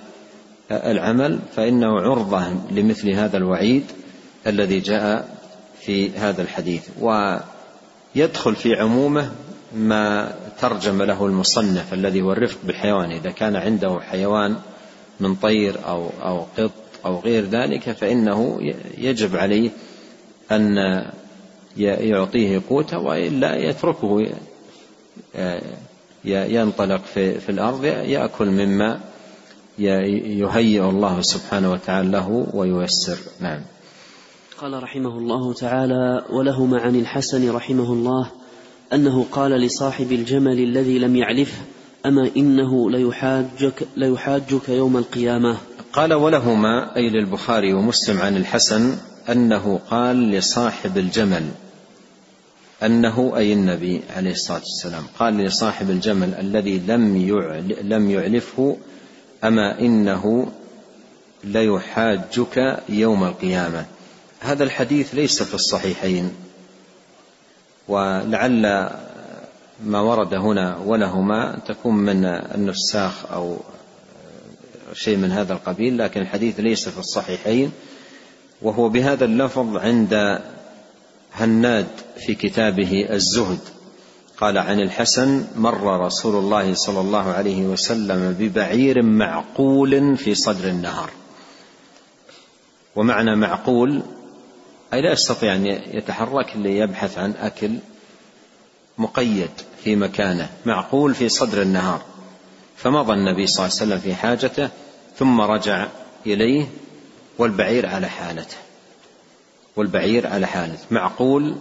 العمل 0.71 1.39
فإنه 1.55 1.99
عرضة 2.01 2.47
لمثل 2.71 3.09
هذا 3.09 3.37
الوعيد 3.37 3.83
الذي 4.47 4.79
جاء 4.79 5.37
في 5.81 6.09
هذا 6.09 6.41
الحديث. 6.41 6.89
ويدخل 7.01 8.55
في 8.55 8.75
عمومه 8.75 9.31
ما 9.75 10.35
ترجم 10.61 11.01
له 11.01 11.25
المصنف 11.25 11.93
الذي 11.93 12.21
هو 12.21 12.31
الرفق 12.31 12.57
بالحيوان. 12.63 13.11
إذا 13.11 13.31
كان 13.31 13.55
عنده 13.55 13.99
حيوان 13.99 14.55
من 15.19 15.35
طير 15.35 15.75
أو 15.87 16.09
أو 16.23 16.45
قط 16.57 16.71
أو 17.05 17.19
غير 17.19 17.45
ذلك 17.45 17.91
فإنه 17.91 18.59
يجب 18.97 19.35
عليه 19.35 19.69
أن 20.51 20.77
يعطيه 21.77 22.61
قوته 22.69 22.99
وإلا 22.99 23.55
يتركه 23.55 24.27
ينطلق 26.25 27.01
في, 27.05 27.39
في 27.39 27.49
الأرض 27.49 27.85
يأكل 27.85 28.45
مما 28.45 28.99
يهيئ 29.79 30.89
الله 30.89 31.21
سبحانه 31.21 31.71
وتعالى 31.71 32.09
له 32.09 32.47
وييسر. 32.53 33.17
نعم. 33.39 33.61
قال 34.57 34.83
رحمه 34.83 35.17
الله 35.17 35.53
تعالى 35.53 36.23
ولهما 36.29 36.81
عن 36.81 36.95
الحسن 36.95 37.51
رحمه 37.51 37.93
الله 37.93 38.31
أنه 38.93 39.25
قال 39.31 39.51
لصاحب 39.51 40.11
الجمل 40.11 40.59
الذي 40.59 40.99
لم 40.99 41.15
يعلفه 41.15 41.61
أما 42.05 42.29
إنه 42.37 42.91
ليحاجك, 42.91 43.87
ليحاجك 43.97 44.69
يوم 44.69 44.97
القيامة؟ 44.97 45.57
قال 45.93 46.13
ولهما 46.13 46.95
أي 46.95 47.09
للبخاري 47.09 47.73
ومسلم 47.73 48.21
عن 48.21 48.37
الحسن 48.37 48.97
أنه 49.29 49.79
قال 49.89 50.31
لصاحب 50.31 50.97
الجمل 50.97 51.43
أنه 52.83 53.33
أي 53.37 53.53
النبي 53.53 54.01
عليه 54.15 54.31
الصلاة 54.31 54.59
والسلام 54.59 55.03
قال 55.19 55.37
لصاحب 55.37 55.89
الجمل 55.89 56.33
الذي 56.33 56.79
لم 56.87 57.17
لم 57.81 58.11
يعلفه 58.11 58.77
أما 59.43 59.79
إنه 59.79 60.51
ليحاجك 61.43 62.83
يوم 62.89 63.23
القيامة. 63.23 63.85
هذا 64.39 64.63
الحديث 64.63 65.15
ليس 65.15 65.43
في 65.43 65.53
الصحيحين 65.53 66.33
ولعل 67.87 68.89
ما 69.85 70.01
ورد 70.01 70.33
هنا 70.33 70.77
ولهما 70.77 71.59
تكون 71.67 71.95
من 71.95 72.25
النساخ 72.25 73.31
أو 73.31 73.57
شيء 74.93 75.17
من 75.17 75.31
هذا 75.31 75.53
القبيل 75.53 75.97
لكن 75.97 76.21
الحديث 76.21 76.59
ليس 76.59 76.89
في 76.89 76.99
الصحيحين 76.99 77.71
وهو 78.61 78.89
بهذا 78.89 79.25
اللفظ 79.25 79.77
عند 79.77 80.41
هناد 81.33 81.87
في 82.25 82.35
كتابه 82.35 83.07
الزهد. 83.09 83.59
قال 84.43 84.57
عن 84.57 84.79
الحسن 84.79 85.45
مر 85.55 86.05
رسول 86.05 86.35
الله 86.35 86.73
صلى 86.73 86.99
الله 86.99 87.31
عليه 87.31 87.61
وسلم 87.61 88.35
ببعير 88.39 89.01
معقول 89.01 90.17
في 90.17 90.35
صدر 90.35 90.69
النهر 90.69 91.09
ومعنى 92.95 93.35
معقول 93.35 94.01
أي 94.93 95.01
لا 95.01 95.11
يستطيع 95.11 95.55
أن 95.55 95.65
يتحرك 95.65 96.55
ليبحث 96.55 97.17
عن 97.17 97.31
أكل 97.31 97.71
مقيد 98.97 99.49
في 99.83 99.95
مكانه 99.95 100.49
معقول 100.65 101.15
في 101.15 101.29
صدر 101.29 101.61
النهار. 101.61 102.01
فمضى 102.77 103.13
النبي 103.13 103.47
صلى 103.47 103.65
الله 103.65 103.77
عليه 103.77 103.85
وسلم 103.85 103.99
في 103.99 104.15
حاجته 104.15 104.69
ثم 105.17 105.41
رجع 105.41 105.87
إليه 106.25 106.67
والبعير 107.37 107.85
على 107.85 108.07
حالته. 108.07 108.57
والبعير 109.75 110.27
على 110.27 110.47
حالته. 110.47 110.85
معقول 110.91 111.55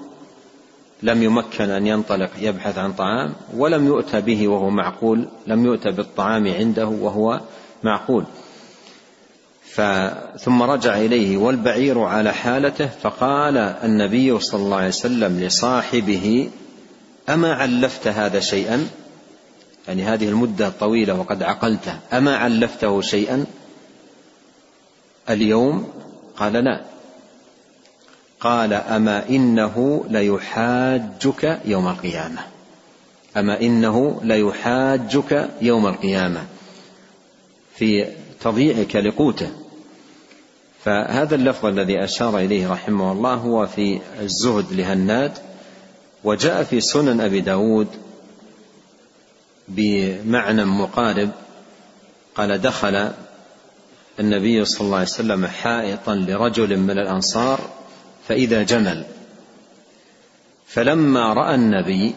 لم 1.03 1.23
يمكن 1.23 1.71
أن 1.71 1.87
ينطلق 1.87 2.31
يبحث 2.41 2.79
عن 2.79 2.93
طعام 2.93 3.33
ولم 3.57 3.87
يؤتى 3.87 4.21
به 4.21 4.49
وهو 4.49 4.71
معقول 4.71 5.29
لم 5.47 5.65
يؤتى 5.67 5.91
بالطعام 5.91 6.55
عنده 6.55 6.87
وهو 6.87 7.41
معقول. 7.83 8.25
ثم 10.39 10.63
رجع 10.63 10.97
إليه 10.97 11.37
والبعير 11.37 11.99
على 12.01 12.33
حالته 12.33 12.87
فقال 12.87 13.57
النبي 13.59 14.41
صلى 14.41 14.63
الله 14.63 14.77
عليه 14.77 14.89
وسلم 14.89 15.41
لصاحبه 15.41 16.51
أما 17.29 17.55
علفت 17.55 18.09
هذا 18.09 18.41
شيئا؟ 18.41 18.89
يعني 19.89 20.03
هذه 20.03 20.29
المدة 20.29 20.67
الطويلة 20.67 21.15
وقد 21.15 21.43
عقلته 21.43 21.99
أما 22.13 22.37
علفته 22.37 23.01
شيئا؟ 23.01 23.47
اليوم 25.31 25.89
قال 26.37 26.53
لا. 26.53 26.92
قال 28.43 28.73
أما 28.73 29.29
إنه 29.29 30.05
ليحاجك 30.09 31.61
يوم 31.65 31.89
القيامة. 31.89 32.41
أما 33.37 33.61
إنه 33.61 34.21
ليحاجك 34.25 35.51
يوم 35.61 35.87
القيامة. 35.87 36.47
في 37.77 38.07
تضييعك 38.41 38.97
لقوته. 38.97 39.51
فهذا 40.85 41.35
اللفظ 41.35 41.67
الذي 41.67 42.05
أشار 42.05 42.39
إليه 42.39 42.73
رحمه 42.73 43.13
الله 43.13 43.35
هو 43.35 43.67
في 43.67 44.01
الزهد 44.21 44.73
لهناد 44.73 45.33
وجاء 46.25 46.63
في 46.63 46.81
سنن 46.81 47.21
أبي 47.21 47.41
داود 47.41 47.89
بمعنى 49.69 50.65
مقارب. 50.65 51.31
قال 52.35 52.61
دخل 52.61 53.11
النبي 54.21 54.65
صلى 54.65 54.81
الله 54.87 54.97
عليه 54.97 55.07
وسلم 55.07 55.47
حائطا 55.47 56.15
لرجل 56.15 56.77
من 56.77 56.99
الأنصار 56.99 57.61
فإذا 58.29 58.63
جمل. 58.63 59.05
فلما 60.67 61.33
رأى 61.33 61.55
النبي 61.55 62.15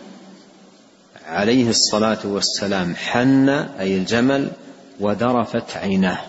عليه 1.26 1.70
الصلاة 1.70 2.20
والسلام 2.24 2.96
حن 2.96 3.50
أي 3.50 3.98
الجمل 3.98 4.52
وذرفت 5.00 5.78
عيناه. 5.78 6.20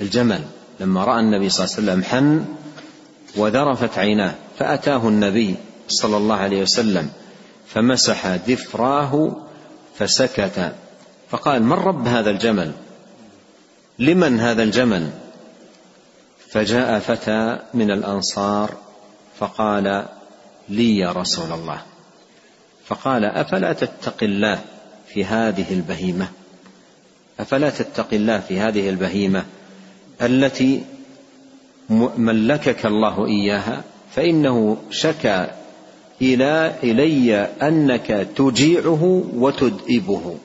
الجمل 0.00 0.40
لما 0.80 1.04
رأى 1.04 1.20
النبي 1.20 1.48
صلى 1.48 1.64
الله 1.64 1.76
عليه 1.76 1.82
وسلم 1.82 2.04
حن 2.04 2.44
وذرفت 3.36 3.98
عيناه. 3.98 4.34
فأتاه 4.58 5.08
النبي 5.08 5.54
صلى 5.88 6.16
الله 6.16 6.36
عليه 6.36 6.62
وسلم 6.62 7.10
فمسح 7.66 8.26
ذفراه 8.26 9.36
فسكت. 9.98 10.72
فقال 11.30 11.62
من 11.62 11.72
رب 11.72 12.06
هذا 12.06 12.30
الجمل؟ 12.30 12.72
لمن 13.98 14.40
هذا 14.40 14.62
الجمل؟ 14.62 15.10
فجاء 16.52 16.98
فتى 16.98 17.58
من 17.74 17.90
الأنصار 17.90 18.76
فقال 19.38 20.06
لي 20.68 20.98
يا 20.98 21.12
رسول 21.12 21.52
الله. 21.52 21.82
فقال 22.84 23.24
أفلا 23.24 23.72
تتق 23.72 24.22
الله 24.22 24.60
في 25.08 25.24
هذه 25.24 25.72
البهيمة؟ 25.72 26.28
أفلا 27.40 27.70
تتق 27.70 28.06
الله 28.12 28.40
في 28.40 28.60
هذه 28.60 28.88
البهيمة 28.88 29.44
التي 30.22 30.84
ملكك 32.16 32.86
الله 32.86 33.26
إياها؟ 33.26 33.82
فإنه 34.14 34.76
شكا 34.90 35.50
إلى 36.22 36.74
إلي 36.82 37.34
أنك 37.62 38.28
تجيعه 38.36 39.24
وتدئبه 39.34 40.36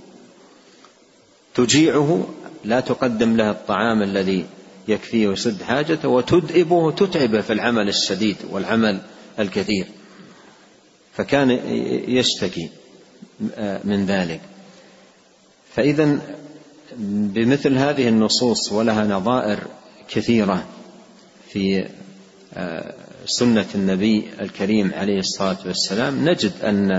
تجيعه 1.56 2.28
لا 2.66 2.80
تقدم 2.80 3.38
له 3.38 3.52
الطعام 3.52 4.04
الذي 4.04 4.46
يكفيه 4.88 5.28
ويسد 5.28 5.62
حاجته 5.62 6.10
وتدئبه 6.10 6.92
تتعبه 6.92 7.42
في 7.42 7.54
العمل 7.54 7.90
الشديد 7.90 8.36
والعمل 8.52 9.02
الكثير. 9.40 9.86
فكان 11.14 11.52
يشتكي 12.08 12.70
من 13.84 14.06
ذلك. 14.06 14.42
فإذا 15.76 16.20
بمثل 16.98 17.78
هذه 17.78 18.08
النصوص 18.08 18.72
ولها 18.72 19.06
نظائر 19.06 19.60
كثيرة 20.10 20.68
في 21.50 21.88
سنة 23.26 23.66
النبي 23.76 24.24
الكريم 24.42 24.92
عليه 24.94 25.20
الصلاة 25.20 25.58
والسلام 25.66 26.30
نجد 26.30 26.52
أن 26.64 26.92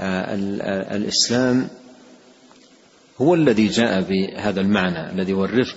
آه، 0.00 0.34
الإسلام 0.96 1.68
هو 3.20 3.34
الذي 3.34 3.66
جاء 3.66 4.00
بهذا 4.00 4.60
المعنى 4.60 5.10
الذي 5.10 5.32
هو 5.32 5.44
الرفق 5.44 5.76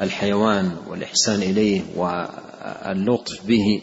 بالحيوان 0.00 0.76
والإحسان 0.88 1.42
إليه 1.42 1.82
واللطف 1.96 3.46
به. 3.46 3.82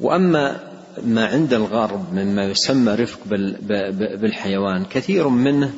وأما 0.00 0.72
ما 1.02 1.26
عند 1.26 1.52
الغرب 1.54 2.14
مما 2.14 2.44
يسمى 2.44 2.94
رفق 2.94 3.18
بالحيوان 4.16 4.84
كثير 4.84 5.28
منه 5.28 5.74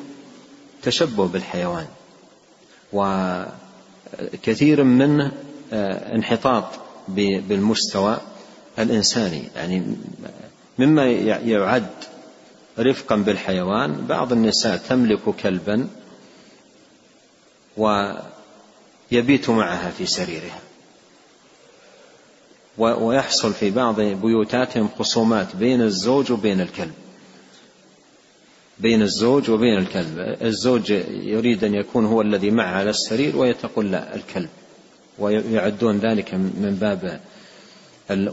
تشبه 0.83 1.27
بالحيوان 1.27 1.85
وكثير 2.93 4.83
منه 4.83 5.31
آه، 5.73 6.15
انحطاط 6.15 6.63
بالمستوى 7.07 8.17
الإنساني. 8.79 9.43
يعني 9.55 9.95
مما 10.79 11.05
يعد 11.45 11.89
رفقا 12.79 13.15
بالحيوان 13.15 14.05
بعض 14.07 14.31
النساء 14.31 14.77
تملك 14.77 15.21
كلبا 15.43 15.87
يبيت 19.15 19.49
معها 19.49 19.91
في 19.91 20.05
سريره. 20.05 20.61
ويحصل 22.77 23.53
في 23.53 23.71
بعض 23.71 24.01
بيوتاتهم 24.01 24.89
خصومات 24.99 25.55
بين 25.55 25.81
الزوج 25.81 26.31
وبين 26.31 26.61
الكلب. 26.61 26.93
بين 28.79 29.01
الزوج 29.01 29.49
وبين 29.49 29.77
الكلب. 29.77 30.37
الزوج 30.41 30.89
يريد 31.09 31.63
أن 31.63 31.75
يكون 31.75 32.05
هو 32.05 32.21
الذي 32.21 32.51
معه 32.51 32.75
على 32.75 32.89
السرير 32.89 33.37
وهي 33.37 33.53
تقول 33.53 33.91
لا 33.91 34.15
الكلب. 34.15 34.49
ويعدون 35.19 35.97
ذلك 35.97 36.33
من 36.33 36.77
باب 36.81 37.19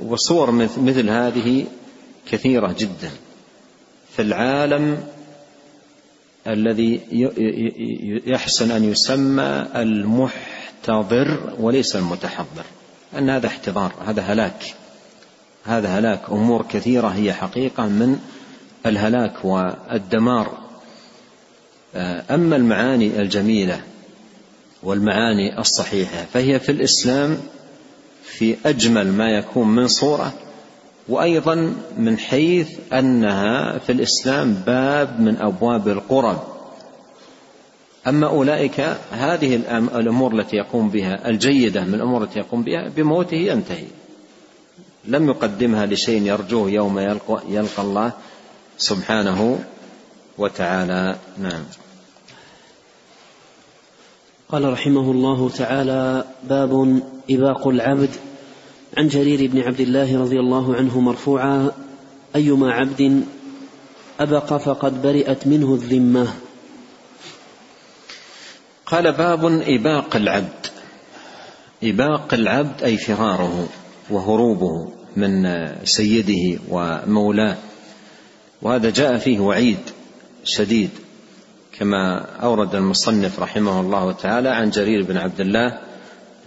وصور 0.03 0.51
مثل 0.79 1.11
هذه 1.11 1.66
كثيرة 2.31 2.75
جدا. 2.79 3.11
في 4.16 4.23
العالم 4.23 5.05
الذي 6.47 7.01
يحسن 8.27 8.71
أن 8.71 8.85
يسمى 8.85 9.66
المحتضر 10.88 11.53
وليس 11.59 11.97
المتحضر. 11.97 12.64
أن 13.18 13.31
هذا 13.31 13.47
احتضار 13.47 13.92
هذا 14.07 14.23
هلاك. 14.23 14.75
هذا 15.64 15.88
هلاك. 15.88 16.21
أمور 16.31 16.62
كثيرة 16.62 17.09
هي 17.09 17.33
حقيقة 17.33 17.87
من 17.87 18.18
الهلاك 18.87 19.45
والدمار. 19.45 20.59
أما 22.31 22.57
المعاني 22.57 23.21
الجميلة 23.21 23.81
والمعاني 24.83 25.59
الصحيحة 25.59 26.25
فهي 26.33 26.61
في 26.61 26.73
الإسلام 26.73 27.38
في 28.25 28.57
أجمل 28.66 29.12
ما 29.12 29.31
يكون 29.31 29.68
من 29.68 29.88
صورة 29.88 30.33
وأيضا 31.09 31.75
من 31.99 32.18
حيث 32.18 32.68
أنها 32.92 33.79
في 33.79 33.92
الإسلام 33.92 34.55
باب 34.55 35.21
من 35.21 35.37
أبواب 35.37 35.88
القرب. 35.88 36.52
أما 38.07 38.27
أولئك 38.27 38.81
هذه 39.11 39.57
الأمور 39.97 40.41
التي 40.41 40.57
يقوم 40.57 40.88
بها 40.88 41.29
الجيدة 41.29 41.85
من 41.85 41.95
الأمور 41.95 42.23
التي 42.23 42.38
يقوم 42.38 42.62
بها 42.62 42.88
بموته 42.88 43.37
ينتهي. 43.37 43.87
لم 45.05 45.29
يقدمها 45.29 45.87
لشيء 45.87 46.23
يرجوه 46.23 46.71
يوم 46.71 46.99
يلقى, 46.99 47.43
يلقى 47.49 47.83
الله 47.83 48.12
سبحانه 48.79 49.59
وتعالى. 50.38 51.17
نعم. 51.38 51.62
قال 54.49 54.73
رحمه 54.73 55.11
الله 55.11 55.49
تعالى 55.49 56.25
باب 56.49 57.03
إباق 57.31 57.69
العبد. 57.69 58.11
عن 58.99 59.09
جرير 59.09 59.51
بن 59.51 59.61
عبد 59.61 59.81
الله 59.81 60.21
رضي 60.23 60.41
الله 60.41 60.75
عنه 60.75 61.01
مرفوعا 61.01 61.71
أيما 62.37 62.73
عبد 62.73 63.25
أبق 64.21 64.57
فقد 64.57 65.03
برئت 65.03 65.47
منه 65.47 65.75
الذمة. 65.75 66.35
قال 68.92 69.12
باب 69.12 69.44
إباق 69.66 70.16
العبد. 70.16 70.66
إباق 71.85 72.35
العبد 72.35 72.83
أي 72.83 72.96
فراره 72.96 73.68
وهروبه 74.11 74.92
من 75.16 75.48
سيده 75.85 76.61
ومولاه. 76.68 77.57
وهذا 78.62 78.90
جاء 78.90 79.18
فيه 79.18 79.40
وعيد 79.40 79.78
شديد 80.44 80.90
كما 81.78 82.20
أورد 82.42 82.74
المصنف 82.74 83.40
رحمه 83.40 83.81
الله 83.81 84.12
تعالى 84.12 84.48
عن 84.48 84.70
جرير 84.70 85.02
بن 85.02 85.16
عبد 85.16 85.40
الله 85.40 85.78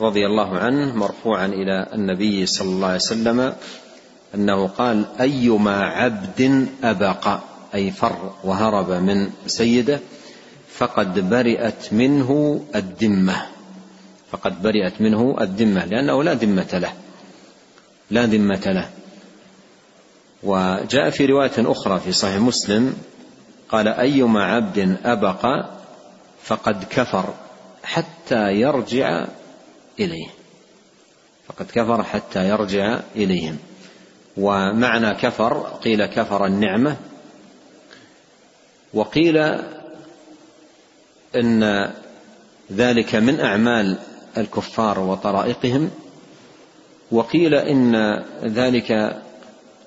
رضي 0.02 0.26
الله 0.26 0.58
عنه 0.58 0.96
مرفوعا 0.96 1.46
إلى 1.46 1.88
النبي 1.94 2.46
صلى 2.46 2.68
الله 2.68 2.88
عليه 2.88 2.96
وسلم 2.96 3.54
أنه 4.36 4.68
قال 4.68 5.06
أيما 5.20 5.84
عبد 5.86 6.68
أبق 6.84 7.40
أي 7.76 7.92
فر 7.92 8.34
وهرب 8.44 8.92
من 8.92 9.30
سيده 9.48 10.00
فقد 10.78 11.30
برئت 11.30 11.94
منه 11.94 12.62
الذمة. 12.76 13.46
فقد 14.32 14.62
برئت 14.62 15.02
منه 15.02 15.36
الذمة 15.42 15.86
لأنه 15.86 16.24
لا 16.24 16.34
ذمة 16.34 16.78
له. 16.78 16.94
لا 18.12 18.26
ذمة 18.26 18.62
له. 18.66 18.90
وجاء 20.44 21.10
في 21.10 21.26
رواية 21.26 21.52
أخرى 21.58 22.00
في 22.00 22.12
صحيح 22.12 22.36
مسلم 22.36 22.94
قال 23.70 23.88
أيما 23.88 24.44
عبد 24.44 24.98
أبق 25.06 25.46
فقد 26.44 26.84
كفر 26.90 27.34
حتى 27.84 28.52
يرجع 28.52 29.26
إليه. 30.00 30.28
فقد 31.48 31.66
كفر 31.66 32.04
حتى 32.04 32.50
يرجع 32.50 33.00
إليهم. 33.16 33.58
ومعنى 34.38 35.14
كفر 35.14 35.60
قيل 35.84 36.06
كفر 36.06 36.46
النعمة 36.46 36.98
وقيل 38.94 39.38
أن 41.36 41.90
ذلك 42.72 43.16
من 43.16 43.40
أعمال 43.40 43.98
الكفار 44.38 45.00
وطرائقهم 45.00 45.90
وقيل 47.12 47.54
إن 47.54 47.96
ذلك 48.46 49.22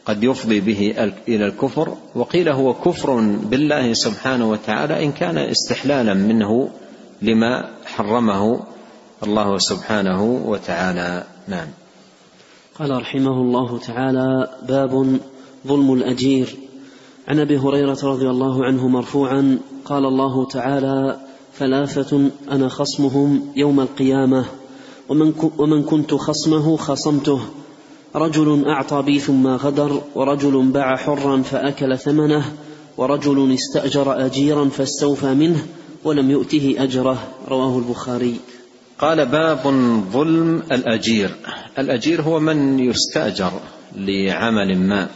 قد 0.06 0.24
يفضي 0.24 0.60
به 0.60 1.10
إلى 1.28 1.46
الكفر 1.46 1.96
وقيل 2.14 2.48
هو 2.48 2.74
كفر 2.74 3.20
بالله 3.20 3.92
سبحانه 3.92 4.50
وتعالى 4.50 5.04
إن 5.04 5.12
كان 5.12 5.38
استحلالا 5.38 6.14
منه 6.14 6.70
لما 7.22 7.70
حرمه 7.86 8.60
الله 9.22 9.58
سبحانه 9.58 10.22
وتعالى. 10.22 11.24
نعم. 11.48 11.68
قال 12.78 12.90
رحمه 12.90 13.40
الله 13.40 13.78
تعالى 13.78 14.50
باب 14.68 15.18
ظلم 15.66 15.92
الأجير. 15.92 16.56
عن 17.28 17.40
أبي 17.40 17.58
هريرة 17.58 17.98
رضي 18.02 18.30
الله 18.30 18.64
عنه 18.64 18.88
مرفوعا 18.88 19.58
قال 19.84 20.04
الله 20.04 20.46
تعالى 20.46 21.27
ثلاثة 21.58 22.30
أنا 22.50 22.68
خصمهم 22.68 23.52
يوم 23.56 23.80
القيامة 23.80 24.44
ومن, 25.08 25.32
ومن 25.58 25.82
كنت 25.82 26.14
خصمه 26.14 26.76
خصمته. 26.76 27.40
رجل 28.16 28.64
أعطى 28.68 29.02
بي 29.02 29.18
ثم 29.18 29.46
غدر 29.46 30.02
ورجل 30.14 30.62
باع 30.62 30.96
حرا 30.96 31.42
فأكل 31.42 31.98
ثمنه 31.98 32.52
ورجل 32.96 33.54
استأجر 33.54 34.26
أجيرا 34.26 34.68
فاستوفى 34.68 35.34
منه 35.34 35.66
ولم 36.04 36.30
يؤته 36.30 36.74
أجره. 36.78 37.18
رواه 37.48 37.78
البخاري. 37.78 38.36
قال 38.98 39.26
باب 39.26 39.62
ظلم 40.12 40.62
الأجير. 40.72 41.30
الأجير 41.78 42.22
هو 42.22 42.40
من 42.40 42.78
يستأجر 42.78 43.52
لعمل 43.96 44.78
ما 44.78 45.08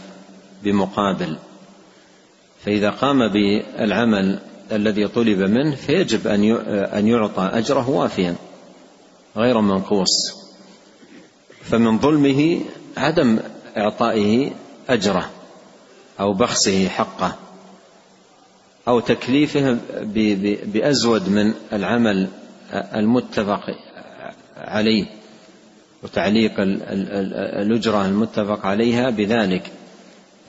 بمقابل. 0.64 1.36
فإذا 2.64 2.90
قام 2.90 3.28
بالعمل 3.28 4.38
الذي 4.72 5.08
طلب 5.08 5.38
منه 5.38 5.74
فيجب 5.74 6.26
أن 6.94 7.08
يعطى 7.08 7.50
أجره 7.52 7.90
وافيا 7.90 8.34
غير 9.36 9.60
منقوص. 9.60 10.42
فمن 11.62 11.98
ظلمه 11.98 12.60
عدم 12.96 13.38
إعطائه 13.76 14.50
أجره 14.88 15.30
أو 16.20 16.32
بخسه 16.32 16.88
حقه 16.88 17.36
أو 18.88 19.00
تكليفه 19.00 19.78
بأزود 20.64 21.28
من 21.28 21.54
العمل 21.72 22.28
المتفق 22.72 23.60
عليه 24.56 25.06
وتعليق 26.02 26.52
الأجرة 26.60 28.06
المتفق 28.06 28.66
عليها 28.66 29.10
بذلك. 29.10 29.72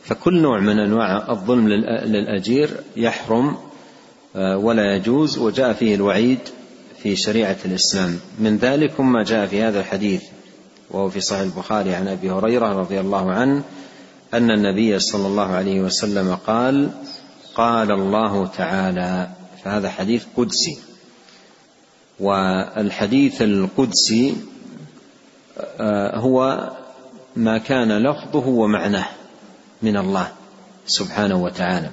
فكل 0.04 0.42
نوع 0.42 0.60
من 0.60 0.80
أنواع 0.80 1.32
الظلم 1.32 1.70
للأجير 1.70 2.70
يحرم 2.96 3.58
ولا 4.36 4.96
يجوز 4.96 5.38
وجاء 5.38 5.74
فيه 5.74 5.96
الوعيد 5.96 6.40
في 7.04 7.16
شريعة 7.16 7.58
الإسلام. 7.66 8.20
من 8.40 8.58
ذلك 8.58 9.00
ما 9.00 9.24
جاء 9.24 9.48
في 9.48 9.64
هذا 9.64 9.80
الحديث 9.80 10.24
وهو 10.92 11.10
في 11.10 11.22
صحيح 11.22 11.42
البخاري 11.42 11.96
عن 11.96 12.08
أبي 12.08 12.32
هريرة 12.32 12.68
رضي 12.68 13.00
الله 13.00 13.32
عنه 13.32 13.64
أن 14.34 14.52
النبي 14.52 15.00
صلى 15.00 15.28
الله 15.28 15.48
عليه 15.48 15.82
وسلم 15.82 16.36
قال 16.36 16.90
قال 17.56 17.92
الله 17.92 18.48
تعالى 18.48 19.30
فهذا 19.64 19.90
حديث 19.90 20.26
قدسي. 20.38 20.78
والحديث 22.20 23.42
القدسي 23.42 24.36
آه، 25.80 26.18
هو 26.18 26.70
ما 27.36 27.58
كان 27.58 27.98
لفظه 27.98 28.48
ومعناه 28.48 29.06
من 29.82 29.98
الله 29.98 30.28
سبحانه 30.86 31.44
وتعالى. 31.44 31.90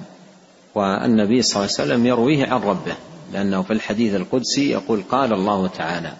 والنبي 0.75 1.41
صلى 1.41 1.55
الله 1.55 1.75
عليه 1.79 1.93
وسلم 1.93 2.05
يرويه 2.05 2.47
عن 2.47 2.61
ربه 2.61 2.95
لأنه 3.33 3.61
في 3.61 3.73
الحديث 3.73 4.15
القدسي 4.15 4.69
يقول 4.69 5.03
قال 5.11 5.33
الله 5.33 5.67
تعالى. 5.67 6.13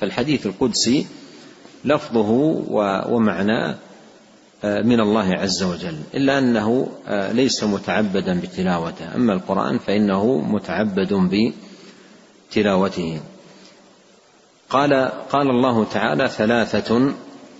فالحديث 0.00 0.46
القدسي 0.46 1.06
لفظه 1.84 2.30
ومعناه 3.08 3.76
من 4.64 5.00
الله 5.00 5.34
عز 5.34 5.62
وجل 5.62 5.98
إلا 6.14 6.38
أنه 6.38 6.88
آه، 7.06 7.32
ليس 7.32 7.64
متعبدا 7.64 8.40
بتلاوته. 8.40 9.14
أما 9.14 9.32
القرآن 9.32 9.78
فإنه 9.78 10.38
متعبد 10.38 11.30
بتلاوته. 12.50 13.20
قال 14.70 14.94
قال 15.30 15.50
الله 15.50 15.84
تعالى 15.84 16.28
ثلاثة 16.28 17.12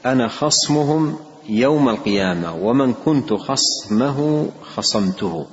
أنا 0.07 0.29
خصمهم 0.29 1.19
يوم 1.49 1.89
القيامة 1.89 2.55
ومن 2.55 2.95
كنت 2.95 3.33
خصمه 3.33 4.49
خصمته. 4.77 5.47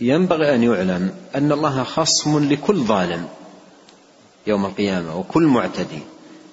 ينبغي 0.00 0.54
أن 0.54 0.62
يعلم 0.62 1.10
أن 1.34 1.52
الله 1.52 1.82
خصم 1.82 2.52
لكل 2.52 2.76
ظالم 2.76 3.28
يوم 4.46 4.64
القيامة 4.64 5.16
وكل 5.16 5.42
معتدي. 5.42 5.98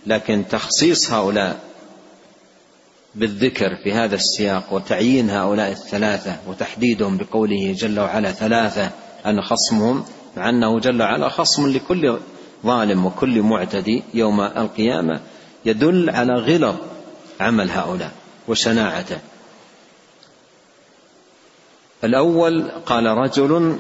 لكن 0.06 0.44
تخصيص 0.50 1.12
هؤلاء 1.12 1.60
بالذكر 3.16 3.70
في 3.84 3.94
هذا 3.94 4.16
السياق 4.16 4.74
وتعيين 4.74 5.30
هؤلاء 5.30 5.72
الثلاثة 5.72 6.36
وتحديدهم 6.48 7.18
بقوله 7.18 7.76
جل 7.78 8.00
وعلا 8.00 8.32
ثلاثة 8.32 8.92
أن 9.26 9.42
خصمهم 9.42 10.06
مع 10.38 10.50
أنه 10.50 10.80
جل 10.80 11.02
وعلا 11.02 11.30
خصم 11.30 11.68
لكل 11.68 12.20
ظالم 12.66 13.06
وكل 13.06 13.42
معتدي 13.42 14.04
يوم 14.14 14.42
القيامة 14.42 15.20
يدل 15.66 16.10
على 16.10 16.34
غلظ 16.34 16.76
عمل 17.40 17.70
هؤلاء 17.70 18.12
وشناعته. 18.48 19.18
الأول 22.04 22.72
قال 22.86 23.06
رجل 23.06 23.80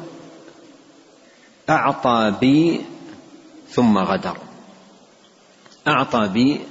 أعطى 1.69 2.33
بي 2.41 2.81
ثم 3.69 3.97
غدر. 3.97 4.37
أعطى 5.87 6.27
بي 6.27 6.61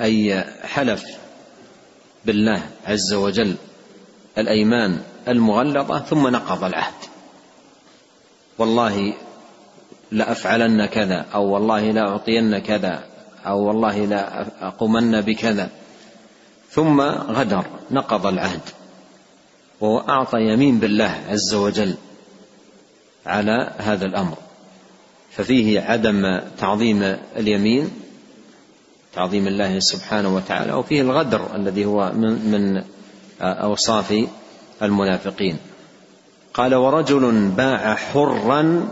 أي 0.00 0.44
حلف 0.62 1.04
بالله 2.24 2.62
عز 2.86 3.14
وجل 3.14 3.56
الأيمان 4.38 5.02
المغلظة 5.28 5.98
ثم 5.98 6.28
نقض 6.28 6.64
العهد. 6.64 6.94
والله 8.58 9.14
لأفعلن 10.10 10.86
كذا 10.86 11.26
أو 11.34 11.44
والله 11.44 11.90
لا 11.90 12.08
أعطين 12.08 12.58
كذا 12.58 13.04
أو 13.46 13.58
والله 13.58 14.04
لا 14.04 14.46
أقومن 14.68 15.20
بكذا. 15.20 15.68
ثم 16.70 17.00
غدر 17.00 17.64
نقض 17.90 18.26
العهد. 18.26 18.60
وهو 19.80 19.98
أعطى 19.98 20.38
يمين 20.40 20.78
بالله 20.78 21.20
عز 21.28 21.54
وجل 21.54 21.94
على 23.26 23.72
هذا 23.78 24.06
الأمر. 24.06 24.36
ففيه 25.30 25.80
عدم 25.80 26.40
تعظيم 26.58 27.16
اليمين 27.36 27.90
تعظيم 29.14 29.46
الله 29.46 29.78
سبحانه 29.78 30.34
وتعالى 30.34 30.72
وفيه 30.72 31.02
الغدر 31.02 31.56
الذي 31.56 31.84
هو 31.84 32.12
من, 32.14 32.32
من 32.50 32.84
أوصاف 33.40 34.26
المنافقين. 34.82 35.56
قال 36.54 36.74
ورجل 36.74 37.48
باع 37.48 37.94
حرا 37.94 38.88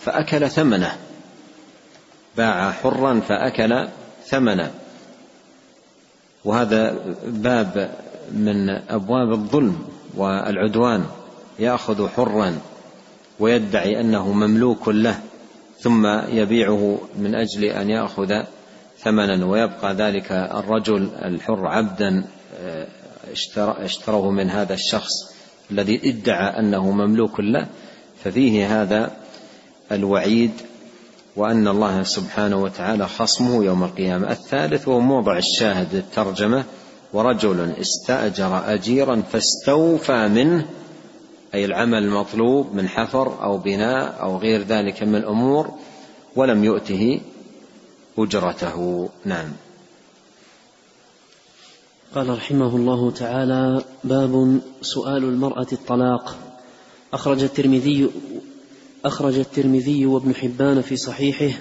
فأكل 0.00 0.50
ثمنه. 0.50 0.96
باع 2.36 2.70
حرا 2.70 3.20
فأكل 3.20 3.88
ثمنه. 4.26 4.70
وهذا 6.44 6.96
باب 7.26 7.94
من 8.32 8.70
أبواب 8.70 9.32
الظلم. 9.32 9.99
والعدوان 10.16 11.04
يأخذ 11.58 12.08
حرا 12.08 12.58
ويدعي 13.40 14.00
أنه 14.00 14.32
مملوك 14.32 14.88
له 14.88 15.20
ثم 15.80 16.06
يبيعه 16.28 16.98
من 17.18 17.34
أجل 17.34 17.64
أن 17.64 17.90
يأخذ 17.90 18.42
ثمنا 18.98 19.46
ويبقى 19.46 19.94
ذلك 19.94 20.32
الرجل 20.32 21.10
الحر 21.24 21.66
عبدا 21.66 22.24
آه، 22.60 22.86
اشتروه 23.56 24.30
من 24.30 24.50
هذا 24.50 24.74
الشخص 24.74 25.12
الذي 25.70 26.00
ادعى 26.04 26.58
أنه 26.58 26.90
مملوك 26.90 27.40
له. 27.40 27.66
ففيه 28.24 28.82
هذا 28.82 29.10
الوعيد 29.92 30.50
وأن 31.36 31.68
الله 31.68 32.02
سبحانه 32.02 32.62
وتعالى 32.62 33.08
خصمه 33.08 33.64
يوم 33.64 33.84
القيامة 33.84 34.30
الثالث 34.30 34.88
وهو 34.88 35.00
موضع 35.00 35.38
الشاهد 35.38 35.94
للترجمة. 35.94 36.64
ورجل 37.12 37.60
استأجر 37.60 38.74
أجيرا 38.74 39.22
فاستوفى 39.32 40.28
منه 40.28 40.66
أي 41.54 41.64
العمل 41.64 42.02
المطلوب 42.04 42.74
من 42.74 42.88
حفر 42.88 43.42
أو 43.42 43.58
بناء 43.58 44.22
أو 44.22 44.36
غير 44.36 44.62
ذلك 44.62 45.02
من 45.02 45.14
الأمور 45.14 45.70
ولم 46.36 46.64
يؤته 46.64 47.20
أجرته. 48.18 49.08
نعم. 49.24 49.48
قال 52.14 52.28
رحمه 52.28 52.76
الله 52.76 53.10
تعالى 53.10 53.84
باب 54.04 54.60
سؤال 54.82 55.24
المرأة 55.24 55.66
الطلاق. 55.72 56.36
أخرج 57.12 57.42
الترمذي 57.42 58.10
أخرج 59.04 59.38
الترمذي 59.38 60.06
وابن 60.06 60.34
حبان 60.34 60.80
في 60.80 60.96
صحيحه 60.96 61.60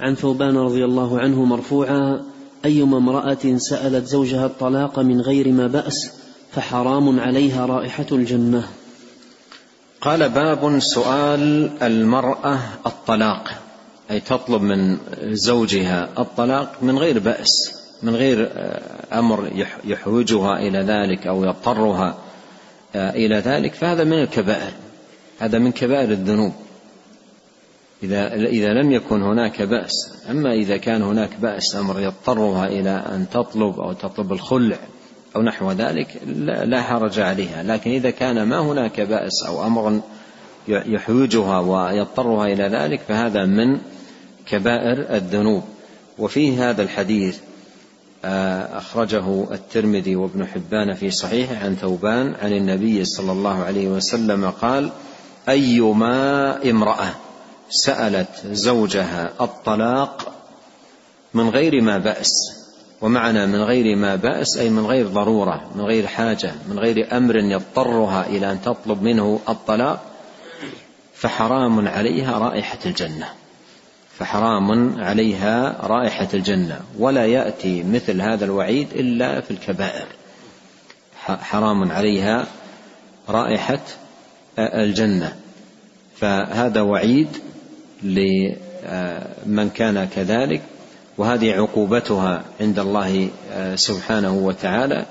عن 0.00 0.14
ثوبان 0.14 0.56
رضي 0.56 0.84
الله 0.84 1.20
عنه 1.20 1.44
مرفوعا 1.44 2.24
أيما 2.64 2.96
امرأة 2.96 3.56
سألت 3.56 4.04
زوجها 4.04 4.46
الطلاق 4.46 4.98
من 4.98 5.20
غير 5.20 5.52
ما 5.52 5.66
بأس 5.66 6.12
فحرام 6.52 7.20
عليها 7.20 7.66
رائحة 7.66 8.06
الجنة. 8.12 8.68
قال 10.00 10.28
باب 10.28 10.78
سؤال 10.78 11.70
المرأة 11.82 12.58
الطلاق 12.86 13.48
أي 14.10 14.20
تطلب 14.20 14.62
من 14.62 14.98
زوجها 15.22 16.08
الطلاق 16.18 16.76
من 16.82 16.98
غير 16.98 17.18
بأس 17.18 17.80
من 18.02 18.16
غير 18.16 18.50
آه، 18.52 19.18
أمر 19.18 19.68
يحوجها 19.84 20.58
إلى 20.58 20.78
ذلك 20.78 21.26
أو 21.26 21.44
يضطرها 21.44 22.14
آه، 22.94 23.10
إلى 23.10 23.36
ذلك 23.36 23.74
فهذا 23.74 24.04
من 24.04 24.22
الكبائر 24.22 24.72
هذا 25.38 25.58
من 25.58 25.72
كبائر 25.72 26.10
الذنوب. 26.10 26.52
إذا 28.02 28.34
إذا 28.34 28.72
لم 28.72 28.92
يكن 28.92 29.22
هناك 29.22 29.62
بأس 29.62 30.12
أما 30.30 30.52
إذا 30.52 30.76
كان 30.76 31.02
هناك 31.02 31.30
بأس 31.42 31.76
أمر 31.76 32.00
يضطرها 32.00 32.66
إلى 32.66 32.90
أن 32.90 33.26
تطلب 33.32 33.80
أو 33.80 33.92
تطلب 33.92 34.32
الخلع 34.32 34.78
أو 35.36 35.42
نحو 35.42 35.72
ذلك 35.72 36.20
لا 36.64 36.82
حرج 36.82 37.20
عليها. 37.20 37.62
لكن 37.62 37.90
إذا 37.90 38.10
كان 38.10 38.42
ما 38.42 38.58
هناك 38.58 39.00
بأس 39.00 39.44
أو 39.46 39.66
أمر 39.66 40.00
يحوجها 40.68 41.60
ويضطرها 41.60 42.46
إلى 42.46 42.64
ذلك 42.64 43.00
فهذا 43.08 43.46
من 43.46 43.78
كبائر 44.46 45.16
الذنوب. 45.16 45.62
وفيه 46.18 46.70
هذا 46.70 46.82
الحديث 46.82 47.38
آه، 48.24 48.78
أخرجه 48.78 49.52
الترمذي 49.52 50.16
وابن 50.16 50.46
حبان 50.46 50.94
في 50.94 51.10
صحيحه 51.10 51.64
عن 51.64 51.74
ثوبان 51.74 52.34
عن 52.42 52.52
النبي 52.52 53.04
صلى 53.04 53.32
الله 53.32 53.62
عليه 53.62 53.88
وسلم 53.88 54.50
قال 54.50 54.90
أيما 55.48 56.70
امرأة 56.70 57.14
سألت 57.70 58.28
زوجها 58.46 59.30
الطلاق 59.40 60.32
من 61.34 61.48
غير 61.48 61.80
ما 61.80 61.98
بأس 61.98 62.32
ومعنى 63.00 63.46
من 63.46 63.62
غير 63.62 63.96
ما 63.96 64.16
بأس 64.16 64.56
أي 64.56 64.70
من 64.70 64.86
غير 64.86 65.06
ضرورة 65.08 65.70
من 65.74 65.80
غير 65.80 66.06
حاجة 66.06 66.52
من 66.68 66.78
غير 66.78 67.16
أمر 67.16 67.36
يضطرها 67.36 68.26
إلى 68.26 68.52
أن 68.52 68.62
تطلب 68.62 69.02
منه 69.02 69.40
الطلاق 69.48 70.10
فحرام 71.20 71.88
عليها 71.88 72.38
رائحة 72.38 72.78
الجنة. 72.86 73.28
فحرام 74.18 75.00
عليها 75.02 75.76
رائحة 75.82 76.28
الجنة. 76.34 76.80
ولا 76.98 77.26
يأتي 77.26 77.82
مثل 77.82 78.20
هذا 78.20 78.44
الوعيد 78.44 78.88
إلا 78.92 79.40
في 79.40 79.50
الكبائر. 79.50 80.06
حرام 81.26 81.92
عليها 81.92 82.46
رائحة 83.28 83.80
الجنة. 84.58 85.36
فهذا 86.16 86.80
وعيد 86.80 87.28
لمن 88.02 89.70
كان 89.74 90.04
كذلك 90.04 90.62
وهذه 91.18 91.52
عقوبتها 91.52 92.44
عند 92.60 92.78
الله 92.78 93.28
سبحانه 93.74 94.32
وتعالى. 94.32 95.06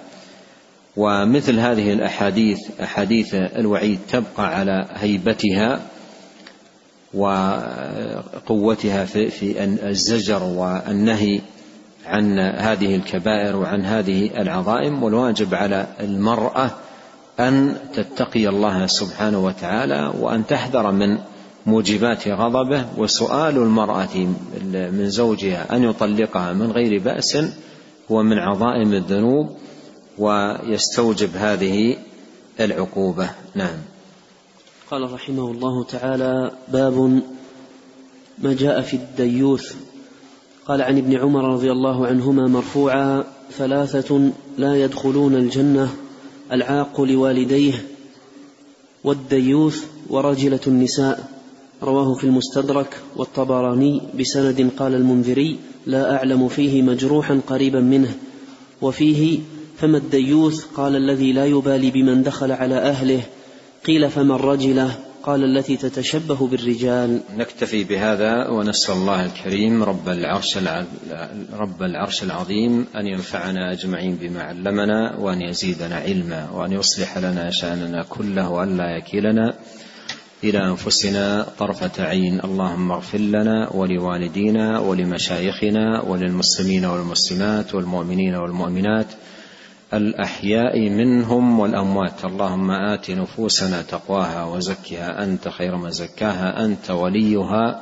ومثل 0.98 1.60
هذه 1.60 1.94
الأحاديث 1.94 2.60
أحاديث 2.84 3.34
الوعيد 3.34 4.00
تبقى 4.12 4.56
على 4.60 4.88
هيبتها 4.94 5.82
وقوتها 7.14 9.06
في 9.06 9.30
في 9.30 9.64
الزجر 9.64 10.44
والنهي 10.44 11.42
عن 12.06 12.40
هذه 12.40 12.96
الكبائر 12.96 13.56
وعن 13.56 13.86
هذه 13.86 14.42
العظائم. 14.42 15.04
والواجب 15.04 15.56
على 15.56 15.88
المرأة 16.00 16.72
أن 17.40 17.76
تتقي 17.94 18.48
الله 18.48 18.88
سبحانه 18.88 19.46
وتعالى 19.46 20.14
وأن 20.20 20.46
تحذر 20.46 20.92
من 20.92 21.18
موجبات 21.66 22.28
غضبه 22.28 22.86
وسؤال 22.98 23.58
المرأة 23.58 24.16
من 24.72 25.10
زوجها 25.10 25.76
أن 25.76 25.84
يطلقها 25.84 26.54
من 26.54 26.72
غير 26.72 27.02
بأس 27.02 27.38
هو 28.12 28.24
من 28.24 28.38
عظائم 28.38 28.94
الذنوب 28.94 29.50
ويستوجب 30.18 31.30
هذه 31.36 31.98
العقوبة. 32.60 33.30
نعم. 33.56 33.78
قال 34.92 35.14
رحمه 35.14 35.52
الله 35.52 35.84
تعالى 35.84 36.52
باب 36.68 37.22
ما 38.38 38.54
جاء 38.54 38.82
في 38.82 38.94
الديوث. 38.94 39.76
قال 40.68 40.82
عن 40.82 40.98
ابن 40.98 41.18
عمر 41.18 41.54
رضي 41.54 41.72
الله 41.72 42.08
عنهما 42.08 42.48
مرفوعا 42.48 43.24
ثلاثة 43.58 44.32
لا 44.58 44.84
يدخلون 44.84 45.36
الجنة 45.36 45.90
العاق 46.52 47.02
لوالديه 47.02 47.86
والديوث 49.04 49.86
ورجلة 50.10 50.60
النساء. 50.68 51.39
رواه 51.84 52.14
في 52.14 52.24
المستدرك 52.24 52.98
والطبراني 53.16 54.02
بسند 54.20 54.72
قال 54.78 54.96
المنذري 54.96 55.60
لا 55.86 56.16
أعلم 56.16 56.48
فيه 56.48 56.82
مجروحا 56.82 57.42
قريبا 57.48 57.80
منه 57.80 58.16
وفيه 58.82 59.40
فما 59.78 59.98
الديوث 59.98 60.66
قال 60.66 60.96
الذي 60.96 61.34
لا 61.34 61.46
يبالي 61.46 61.92
بمن 61.92 62.24
دخل 62.24 62.52
على 62.52 62.76
أهله 62.76 63.22
قيل 63.86 64.10
فما 64.10 64.36
الرجلة 64.36 64.96
قال 65.24 65.44
التي 65.44 65.78
تتشبه 65.78 66.48
بالرجال. 66.48 67.20
نكتفي 67.38 67.84
بهذا 67.84 68.48
ونسأل 68.50 68.96
الله 68.96 69.26
الكريم 69.26 69.84
رب 69.84 70.10
العرش 70.10 70.58
رب 71.54 71.84
العرش 71.84 72.24
العظيم 72.24 72.86
أن 72.96 73.08
ينفعنا 73.08 73.72
أجمعين 73.72 74.16
بما 74.16 74.42
علمنا 74.44 75.18
وأن 75.20 75.42
يزيدنا 75.42 75.96
علما 75.96 76.50
وأن 76.54 76.72
يصلح 76.72 77.18
لنا 77.18 77.50
شأننا 77.52 78.06
كله 78.10 78.50
وأن 78.50 78.78
لا 78.78 78.98
يكلنا 78.98 79.54
إلى 80.44 80.58
أنفسنا 80.58 81.46
طرفة 81.60 82.04
عين. 82.04 82.40
اللهم 82.44 82.92
اغفر 82.92 83.18
لنا 83.18 83.70
ولوالدينا 83.74 84.80
ولمشايخنا 84.80 86.02
وللمسلمين 86.02 86.86
والمسلمات 86.86 87.76
والمؤمنين 87.76 88.36
والمؤمنات 88.36 89.06
الأحياء 89.94 90.90
منهم 90.90 91.60
والأموات. 91.60 92.26
اللهم 92.26 92.72
آت 92.72 93.12
نفوسنا 93.12 93.82
تقواها 93.82 94.46
وزكها 94.46 95.24
أنت 95.24 95.50
خير 95.50 95.78
من 95.78 95.92
زكاها 95.92 96.66
أنت 96.66 96.92
وليها 96.92 97.82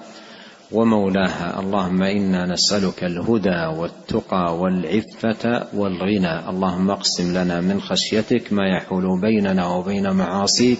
ومولاها. 0.71 1.59
اللهم 1.59 2.03
إنا 2.03 2.45
نسألك 2.45 3.03
الهدى 3.03 3.65
والتقى 3.77 4.57
والعفة 4.57 5.67
والغنى. 5.73 6.49
اللهم 6.49 6.91
اقسم 6.91 7.37
لنا 7.37 7.61
من 7.61 7.81
خشيتك 7.81 8.53
ما 8.53 8.67
يحول 8.67 9.21
بيننا 9.21 9.67
وبين 9.67 10.11
معاصيك 10.11 10.79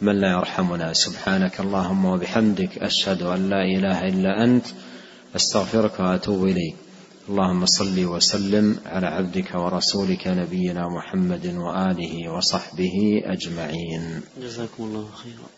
من 0.00 0.20
لا 0.20 0.30
يرحمنا. 0.30 0.92
سبحانك 0.92 1.60
اللهم 1.60 2.04
وبحمدك 2.04 2.78
أشهد 2.78 3.22
أن 3.22 3.50
لا 3.50 3.62
إله 3.64 4.08
إلا 4.08 4.44
أنت 4.44 4.66
أستغفرك 5.36 6.00
وأتوب 6.00 6.44
إليك. 6.44 6.76
اللهم 7.28 7.66
صل 7.66 8.04
وسلم 8.04 8.76
على 8.86 9.06
عبدك 9.06 9.54
ورسولك 9.54 10.28
نبينا 10.28 10.88
محمد 10.88 11.46
وآله 11.46 12.32
وصحبه 12.32 13.22
أجمعين. 13.24 14.20
جزاكم 14.42 14.84
الله 14.84 15.08
خيرا. 15.14 15.57